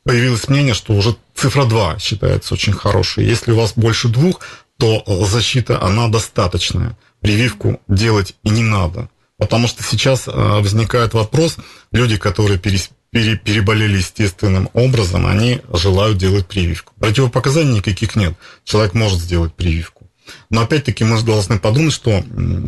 появилось 0.03 0.47
мнение, 0.47 0.73
что 0.73 0.93
уже 0.93 1.17
цифра 1.35 1.65
2 1.65 1.99
считается 1.99 2.53
очень 2.53 2.71
хорошей. 2.71 3.25
Если 3.25 3.51
у 3.51 3.57
вас 3.57 3.73
больше 3.75 4.07
двух, 4.07 4.39
то 4.77 5.03
защита, 5.25 5.81
она 5.81 6.07
достаточная. 6.07 6.97
Прививку 7.19 7.81
делать 7.89 8.35
и 8.43 8.49
не 8.49 8.63
надо. 8.63 9.09
Потому 9.37 9.67
что 9.67 9.83
сейчас 9.83 10.27
возникает 10.27 11.13
вопрос, 11.13 11.57
люди, 11.91 12.15
которые 12.15 12.57
перес, 12.57 12.89
пере, 13.11 13.37
переболели 13.37 13.97
естественным 13.97 14.69
образом, 14.73 15.25
они 15.25 15.61
желают 15.73 16.17
делать 16.17 16.47
прививку. 16.47 16.93
Противопоказаний 16.99 17.77
никаких 17.77 18.15
нет. 18.15 18.33
Человек 18.63 18.93
может 18.93 19.19
сделать 19.19 19.53
прививку. 19.53 20.09
Но 20.49 20.61
опять-таки 20.61 21.03
мы 21.03 21.21
должны 21.21 21.59
подумать, 21.59 21.93
что 21.93 22.23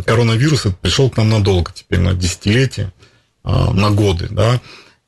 коронавирус 0.05 0.65
пришел 0.81 1.09
к 1.09 1.17
нам 1.17 1.29
надолго, 1.29 1.71
теперь 1.73 1.99
на 1.99 2.13
десятилетия, 2.13 2.91
а, 3.43 3.71
на 3.71 3.91
годы, 3.91 4.27
да, 4.29 4.59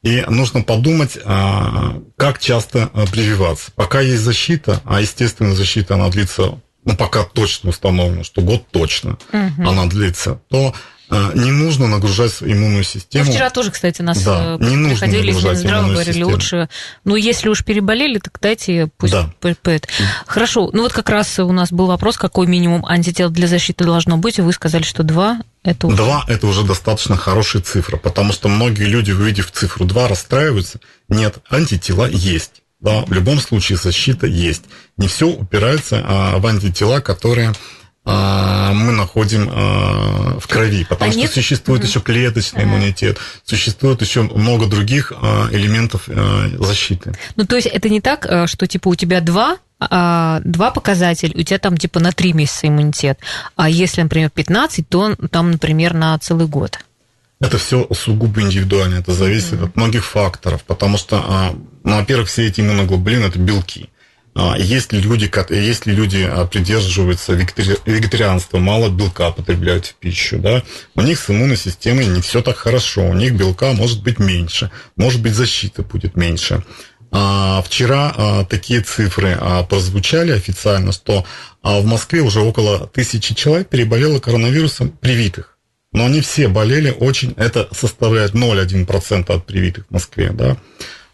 и 0.04 0.24
нужно 0.28 0.62
подумать, 0.62 1.18
а, 1.24 2.02
как 2.18 2.40
часто 2.40 2.90
а, 2.94 3.06
прививаться. 3.06 3.72
Пока 3.76 4.02
есть 4.02 4.22
защита, 4.22 4.82
а 4.86 5.02
естественная 5.02 5.56
защита, 5.56 5.96
она 5.96 6.10
длится, 6.10 6.60
ну, 6.84 6.96
пока 6.98 7.24
точно 7.24 7.70
установлено, 7.70 8.24
что 8.24 8.42
год 8.42 8.66
точно 8.72 9.18
угу. 9.32 9.70
она 9.70 9.86
длится, 9.86 10.42
то 10.50 10.76
не 11.10 11.52
нужно 11.52 11.88
нагружать 11.88 12.38
иммунную 12.42 12.84
систему. 12.84 13.26
Ну, 13.26 13.32
вчера 13.32 13.50
тоже, 13.50 13.72
кстати, 13.72 14.02
нас 14.02 14.24
Да, 14.24 14.58
э, 14.60 14.64
не 14.66 14.76
нужно 14.76 15.08
нагружать 15.08 15.64
иммунную 15.64 15.94
говорили, 15.94 16.14
систему. 16.14 16.32
лучше, 16.32 16.70
ну, 17.04 17.16
если 17.16 17.50
уж 17.50 17.64
переболели, 17.64 18.20
так 18.20 18.38
дайте 18.42 18.90
пусть 18.98 19.14
Да. 19.14 19.30
п- 19.40 19.56
п- 19.62 19.72
это. 19.76 19.88
Хорошо, 20.26 20.70
ну 20.74 20.84
вот 20.84 20.94
как 20.94 21.10
раз 21.10 21.38
у 21.40 21.52
нас 21.52 21.72
был 21.72 21.88
вопрос, 21.88 22.18
какой 22.18 22.48
минимум 22.48 22.86
антител 22.86 23.30
для 23.30 23.48
защиты 23.48 23.84
должно 23.84 24.18
быть, 24.18 24.40
и 24.40 24.42
вы 24.42 24.54
сказали, 24.54 24.84
что 24.84 25.04
два, 25.04 25.40
это 25.64 25.88
уже... 25.88 25.98
Два– 25.98 26.26
это 26.28 26.48
уже 26.48 26.64
достаточно 26.64 27.16
хорошая 27.18 27.62
цифра, 27.62 27.98
потому 27.98 28.34
что 28.34 28.48
многие 28.50 28.86
люди, 28.86 29.12
увидев 29.12 29.52
цифру 29.52 29.86
2, 29.86 30.08
расстраиваются. 30.08 30.80
Нет, 31.10 31.38
антитела 31.50 32.08
есть. 32.10 32.62
Да, 32.82 33.06
в 33.06 33.14
любом 33.14 33.40
случае 33.40 33.78
защита 33.78 34.28
есть. 34.28 34.64
Не 34.98 35.08
все 35.08 35.28
упирается 35.28 36.04
а, 36.06 36.38
в 36.40 36.46
антитела, 36.48 37.00
которые 37.00 37.50
а, 37.52 37.56
мы 38.06 38.92
находим 38.92 39.50
а, 39.52 40.38
в 40.40 40.48
крови, 40.48 40.84
потому 40.84 41.10
А 41.10 41.12
что 41.12 41.22
нет? 41.22 41.32
существует 41.32 41.84
еще 41.86 42.02
клеточный 42.02 42.64
иммунитет, 42.64 43.18
существует 43.46 44.02
еще 44.02 44.24
много 44.24 44.66
других 44.66 45.14
а, 45.16 45.48
элементов 45.52 46.04
а, 46.10 46.50
защиты. 46.60 47.14
Ну, 47.36 47.46
то 47.46 47.56
есть 47.56 47.68
это 47.68 47.88
не 47.90 48.02
так, 48.02 48.26
э, 48.26 48.48
что 48.48 48.68
типа 48.68 48.90
у 48.90 48.96
тебя 48.96 49.22
два, 49.22 49.58
а, 49.80 50.42
два 50.44 50.72
показателя, 50.72 51.32
у 51.36 51.44
тебя 51.44 51.60
там 51.60 51.78
типа 51.78 52.00
на 52.00 52.12
три 52.12 52.34
месяца 52.34 52.68
иммунитет. 52.68 53.20
А 53.56 53.70
если, 53.70 54.02
например, 54.02 54.30
15, 54.30 54.88
то 54.88 55.16
там, 55.32 55.52
например, 55.52 55.94
на 55.94 56.18
целый 56.20 56.48
год. 56.48 56.80
Это 57.40 57.58
все 57.58 57.88
сугубо 57.94 58.42
индивидуально, 58.42 58.96
это 58.96 59.12
зависит 59.12 59.62
от 59.62 59.76
многих 59.76 60.06
факторов, 60.06 60.64
потому 60.64 60.98
что, 60.98 61.24
а, 61.26 61.56
ну, 61.84 61.98
во-первых, 61.98 62.30
все 62.30 62.48
эти 62.48 62.62
иммуноглобулины– 62.62 63.26
это 63.26 63.40
белки. 63.40 63.90
А, 64.36 64.56
Если 64.58 64.98
люди, 65.00 65.32
если 65.54 65.92
люди 65.92 66.28
а, 66.30 66.46
придерживаются 66.46 67.34
вегетари- 67.34 67.80
вегетарианства, 67.86 68.58
мало 68.58 68.90
белка 68.90 69.32
потребляют 69.32 69.86
в 69.86 69.96
пищу, 69.96 70.40
да, 70.40 70.64
у 70.96 71.02
них 71.02 71.20
с 71.20 71.30
иммунной 71.30 71.58
системой 71.58 72.06
не 72.08 72.22
все 72.22 72.42
так 72.42 72.58
хорошо, 72.58 73.08
у 73.08 73.14
них 73.14 73.34
белка 73.34 73.74
может 73.74 74.02
быть 74.02 74.20
меньше, 74.20 74.72
может 74.96 75.22
быть 75.22 75.34
защита 75.36 75.84
будет 75.84 76.16
меньше. 76.16 76.64
А, 77.12 77.62
Вчера 77.62 78.12
а, 78.18 78.46
такие 78.46 78.82
цифры 78.82 79.38
а, 79.40 79.64
прозвучали 79.64 80.32
официально, 80.32 80.92
что 80.92 81.26
а, 81.62 81.80
в 81.80 81.86
Москве 81.86 82.22
уже 82.22 82.40
около 82.40 82.88
тысячи 82.88 83.36
человек 83.36 83.70
переболело 83.70 84.20
коронавирусом 84.20 84.90
привитых. 84.90 85.58
Но 85.92 86.06
они 86.06 86.22
все 86.22 86.48
болели 86.48 86.90
очень, 86.90 87.36
это 87.38 87.70
составляет 87.72 88.34
0,1% 88.34 89.32
от 89.32 89.46
привитых 89.46 89.86
в 89.88 89.94
Москве, 89.94 90.32
да. 90.34 90.58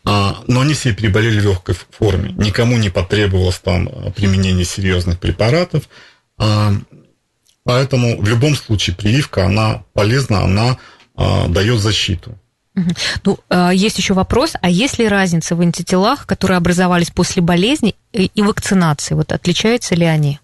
А, 0.06 0.44
но 0.48 0.62
они 0.62 0.74
все 0.74 0.94
переболели 0.94 1.40
в 1.40 1.44
легкой 1.44 1.76
форме. 1.92 2.34
Никому 2.38 2.78
не 2.78 2.90
потребовалось 2.90 3.60
там 3.60 3.90
а, 3.90 4.12
применение 4.12 4.66
серьезных 4.66 5.20
препаратов. 5.20 5.90
А, 6.38 6.74
поэтому 7.64 8.20
в 8.22 8.28
любом 8.28 8.56
случае 8.56 8.96
прививка, 8.96 9.46
она 9.46 9.84
полезна, 9.94 10.44
она 10.44 10.78
дает 11.50 11.82
защиту. 11.82 12.40
Ну, 13.26 13.40
есть 13.74 13.98
еще 13.98 14.14
вопрос, 14.14 14.54
а 14.62 14.70
есть 14.70 15.00
ли 15.00 15.08
разница 15.10 15.58
в 15.58 15.60
антителах, 15.60 16.26
которые 16.26 16.56
образовались 16.58 17.12
после 17.12 17.42
болезни 17.42 17.94
и 18.14 18.42
вакцинации? 18.42 19.16
Вот 19.16 19.34
отличаются 19.34 19.96
ли 19.96 20.06
они? 20.06 20.40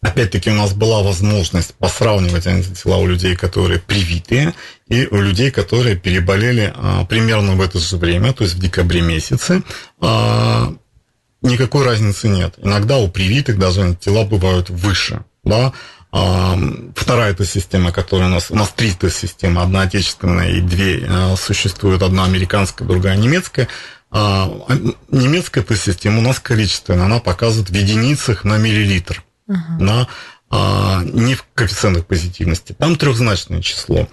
Опять-таки 0.00 0.50
у 0.50 0.54
нас 0.54 0.72
была 0.72 1.02
возможность 1.02 1.74
посравнивать 1.74 2.46
антитела 2.46 2.96
у 2.96 3.06
людей, 3.06 3.36
которые 3.36 3.80
привитые, 3.80 4.54
и 4.90 5.06
у 5.06 5.20
людей, 5.20 5.50
которые 5.50 5.96
переболели 5.96 6.72
а, 6.74 7.04
примерно 7.04 7.54
в 7.54 7.60
это 7.62 7.78
же 7.78 7.96
время, 7.96 8.32
то 8.32 8.44
есть 8.44 8.56
в 8.56 8.58
декабре 8.58 9.00
месяце. 9.00 9.62
А, 10.00 10.74
никакой 11.42 11.86
разницы 11.86 12.28
нет. 12.28 12.54
Иногда 12.58 12.98
у 12.98 13.08
привитых 13.08 13.56
даже 13.56 13.82
антитела 13.82 14.24
бывают 14.24 14.68
выше. 14.68 15.24
Да? 15.44 15.72
А, 16.10 16.58
вторая 16.96 17.30
эта 17.30 17.44
система, 17.44 17.92
которая 17.92 18.28
у 18.28 18.32
нас... 18.32 18.50
У 18.50 18.56
нас 18.56 18.70
три 18.70 18.92
тест-системы. 18.92 19.62
Одна 19.62 19.82
отечественная 19.82 20.50
и 20.50 20.60
две 20.60 21.06
а, 21.08 21.36
существуют. 21.36 22.02
Одна 22.02 22.24
американская, 22.24 22.86
другая 22.86 23.16
немецкая. 23.16 23.68
А, 24.10 24.50
немецкая 25.08 25.62
тест-система 25.62 26.18
у 26.18 26.22
нас 26.22 26.40
количественная. 26.40 27.06
Она 27.06 27.20
показывает 27.20 27.70
в 27.70 27.74
единицах 27.74 28.42
на 28.42 28.58
миллилитр 28.58 29.22
на 29.78 30.08
а, 30.50 31.02
не 31.04 31.34
в 31.36 31.44
коэффициентах 31.54 32.06
позитивности. 32.06 32.72
Там 32.72 32.96
трехзначное 32.96 33.62
число. 33.62 34.08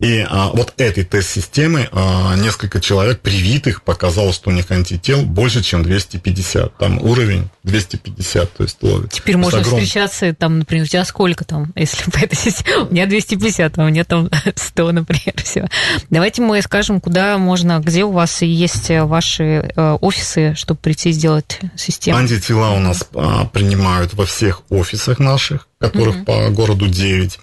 И 0.00 0.26
а, 0.26 0.48
вот 0.54 0.72
этой 0.78 1.04
тест-системы 1.04 1.88
а, 1.92 2.34
несколько 2.36 2.80
человек 2.80 3.20
привитых 3.20 3.82
показало, 3.82 4.32
что 4.32 4.48
у 4.48 4.52
них 4.52 4.70
антител 4.70 5.22
больше, 5.22 5.62
чем 5.62 5.82
250. 5.82 6.78
Там 6.78 7.02
уровень 7.02 7.50
250, 7.64 8.50
то 8.50 8.62
есть 8.62 8.82
ловит. 8.82 9.12
Теперь 9.12 9.36
можно 9.36 9.60
огромный. 9.60 9.84
встречаться, 9.84 10.34
там, 10.34 10.60
например, 10.60 10.84
у 10.84 10.88
тебя 10.88 11.04
сколько 11.04 11.44
там, 11.44 11.72
если 11.76 12.10
по 12.10 12.16
этой 12.16 12.36
системе? 12.36 12.86
У 12.88 12.92
меня 12.92 13.06
250, 13.06 13.78
а 13.78 13.82
у 13.82 13.88
меня 13.88 14.04
там 14.04 14.30
100, 14.54 14.92
например, 14.92 15.34
все. 15.44 15.68
Давайте 16.08 16.40
мы 16.40 16.62
скажем, 16.62 17.02
куда 17.02 17.36
можно, 17.36 17.78
где 17.80 18.04
у 18.04 18.10
вас 18.10 18.40
есть 18.40 18.88
ваши 18.88 19.70
э, 19.76 19.98
офисы, 20.00 20.54
чтобы 20.54 20.80
прийти 20.80 21.10
и 21.10 21.12
сделать 21.12 21.60
систему. 21.76 22.16
Антитела 22.16 22.70
у 22.70 22.78
нас 22.78 23.06
а, 23.14 23.44
принимают 23.46 24.14
во 24.14 24.24
всех 24.24 24.62
офисах 24.70 25.18
наших, 25.18 25.68
которых 25.78 26.24
по 26.24 26.48
городу 26.48 26.88
9. 26.88 27.38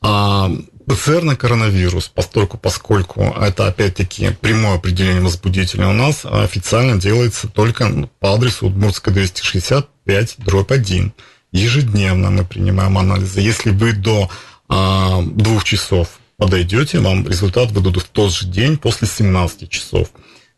А, 0.00 0.50
ПЦР 0.88 1.22
на 1.22 1.36
коронавирус, 1.36 2.08
поскольку, 2.08 2.56
поскольку 2.56 3.22
это 3.22 3.66
опять-таки 3.66 4.30
прямое 4.40 4.76
определение 4.76 5.20
возбудителя, 5.20 5.86
у 5.88 5.92
нас 5.92 6.24
официально 6.24 6.98
делается 6.98 7.46
только 7.48 8.08
по 8.20 8.34
адресу 8.34 8.66
Удмуртская 8.66 9.12
265, 9.12 10.36
дробь 10.38 10.72
1. 10.72 11.12
Ежедневно 11.52 12.30
мы 12.30 12.44
принимаем 12.44 12.96
анализы. 12.96 13.40
Если 13.40 13.70
вы 13.70 13.92
до 13.92 14.30
а, 14.68 15.22
двух 15.22 15.64
часов 15.64 16.08
подойдете, 16.38 17.00
вам 17.00 17.28
результат 17.28 17.70
выдадут 17.70 18.04
в 18.04 18.08
тот 18.08 18.32
же 18.32 18.46
день 18.46 18.78
после 18.78 19.08
17 19.08 19.68
часов. 19.68 20.08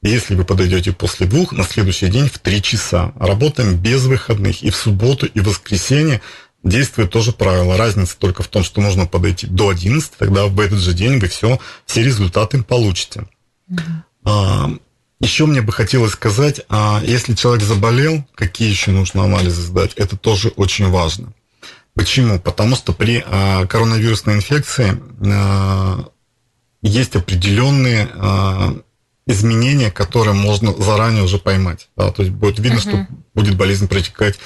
Если 0.03 0.35
вы 0.35 0.45
подойдете 0.45 0.93
после 0.93 1.27
двух, 1.27 1.53
на 1.53 1.64
следующий 1.64 2.09
день 2.09 2.29
в 2.29 2.38
3 2.38 2.62
часа. 2.62 3.12
Работаем 3.19 3.77
без 3.77 4.05
выходных 4.05 4.62
и 4.62 4.71
в 4.71 4.77
субботу, 4.77 5.27
и 5.27 5.40
в 5.40 5.49
воскресенье 5.49 6.23
действует 6.62 7.11
тоже 7.11 7.33
правило. 7.33 7.77
Разница 7.77 8.18
только 8.18 8.42
в 8.42 8.49
том, 8.49 8.62
что 8.62 8.81
нужно 8.81 9.07
подойти 9.07 9.46
до 9.46 9.68
11, 9.70 10.12
тогда 10.18 10.46
в 10.46 10.59
этот 10.61 10.79
же 10.79 10.92
день 10.92 11.18
вы 11.18 11.29
все, 11.29 11.59
все 11.87 12.03
результаты 12.03 12.62
получите. 12.62 13.27
А, 14.25 14.70
еще 15.20 15.46
мне 15.46 15.62
бы 15.62 15.73
хотелось 15.73 16.12
сказать, 16.12 16.62
а, 16.68 17.03
если 17.05 17.35
человек 17.35 17.62
заболел, 17.64 18.25
какие 18.35 18.68
еще 18.68 18.90
нужно 18.90 19.25
анализы 19.25 19.62
сдать, 19.62 19.94
это 19.94 20.16
тоже 20.16 20.49
очень 20.57 20.88
важно. 20.88 21.33
Почему? 21.94 22.38
Потому 22.38 22.77
что 22.77 22.92
при 22.92 23.23
а, 23.27 23.66
коронавирусной 23.66 24.37
инфекции 24.37 25.01
а, 25.27 26.09
есть 26.83 27.16
определенные 27.16 28.09
а, 28.14 28.75
изменения, 29.27 29.90
которые 29.90 30.35
можно 30.35 30.73
заранее 30.75 31.23
уже 31.23 31.38
поймать. 31.38 31.88
Да, 31.96 32.11
то 32.11 32.23
есть 32.23 32.35
будет 32.35 32.59
видно, 32.59 32.81
что 32.81 33.07
будет 33.35 33.57
болезнь 33.57 33.88
протекать 33.88 34.38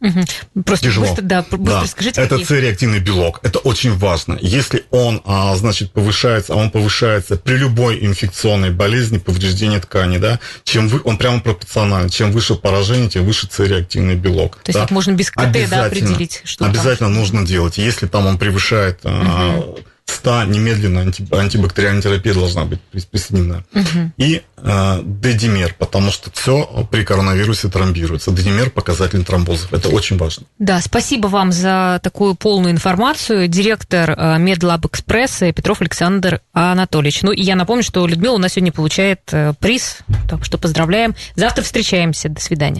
Мгм. 0.00 0.24
Просто 0.64 0.86
Тяжело. 0.86 1.06
быстро, 1.06 1.22
да, 1.22 1.42
быстро 1.42 1.80
да, 1.80 1.86
скажите, 1.86 2.20
это 2.20 2.38
какие- 2.38 2.46
С-реактивный 2.46 3.00
белок. 3.00 3.40
Это 3.42 3.58
очень 3.58 3.96
важно. 3.96 4.38
Если 4.40 4.84
он, 4.90 5.20
а, 5.26 5.54
значит, 5.56 5.92
повышается, 5.92 6.54
а 6.54 6.56
он 6.56 6.70
повышается 6.70 7.36
при 7.36 7.56
любой 7.56 8.02
инфекционной 8.04 8.70
болезни, 8.70 9.18
повреждении 9.18 9.78
ткани, 9.78 10.16
да, 10.16 10.40
чем 10.64 10.88
вы, 10.88 11.02
он 11.04 11.18
прямо 11.18 11.40
пропорционально. 11.40 12.08
Чем 12.08 12.32
выше 12.32 12.54
поражение, 12.54 13.10
тем 13.10 13.26
выше 13.26 13.46
С-реактивный 13.50 14.14
белок. 14.14 14.56
То 14.56 14.70
есть 14.70 14.78
да. 14.78 14.84
это 14.84 14.94
можно 14.94 15.12
без 15.12 15.30
КТ 15.30 15.68
да, 15.68 15.84
определить, 15.84 16.40
что 16.44 16.64
там. 16.64 16.70
Обязательно 16.70 17.10
нужно 17.10 17.46
делать. 17.46 17.76
Если 17.76 18.06
там 18.06 18.26
он 18.26 18.38
превышает 18.38 19.00
а, 19.04 19.74
100, 20.10 20.44
немедленно 20.44 21.00
анти- 21.00 21.26
антибактериальная 21.34 22.02
терапия 22.02 22.34
должна 22.34 22.64
быть 22.64 22.80
прис- 22.92 23.06
присоединена. 23.10 23.64
И 24.16 24.42
а, 24.62 25.00
D-димер, 25.02 25.74
потому 25.78 26.10
что 26.10 26.30
все 26.30 26.86
при 26.90 27.04
коронавирусе 27.04 27.68
тромбируется. 27.68 28.30
D-димер– 28.30 28.70
показатель 28.74 29.24
тромбозов. 29.24 29.72
Это 29.72 29.88
очень 29.88 30.18
важно. 30.18 30.46
Да, 30.58 30.80
спасибо 30.80 31.28
вам 31.28 31.52
за 31.52 32.00
такую 32.02 32.34
полную 32.34 32.72
информацию. 32.72 33.48
Директор 33.48 34.10
э, 34.10 34.38
Медлаб 34.38 34.84
Экспресса 34.86 35.52
Петров 35.52 35.80
Александр 35.80 36.40
Анатольевич. 36.52 37.22
Ну, 37.22 37.32
и 37.32 37.42
я 37.42 37.56
напомню, 37.56 37.82
что 37.82 38.06
Людмила 38.06 38.34
у 38.34 38.38
нас 38.38 38.52
сегодня 38.52 38.72
получает 38.72 39.20
э, 39.32 39.54
приз, 39.58 39.98
так 40.28 40.44
что 40.44 40.58
поздравляем. 40.58 41.14
Завтра 41.36 41.62
встречаемся. 41.62 42.28
До 42.28 42.40
свидания. 42.40 42.70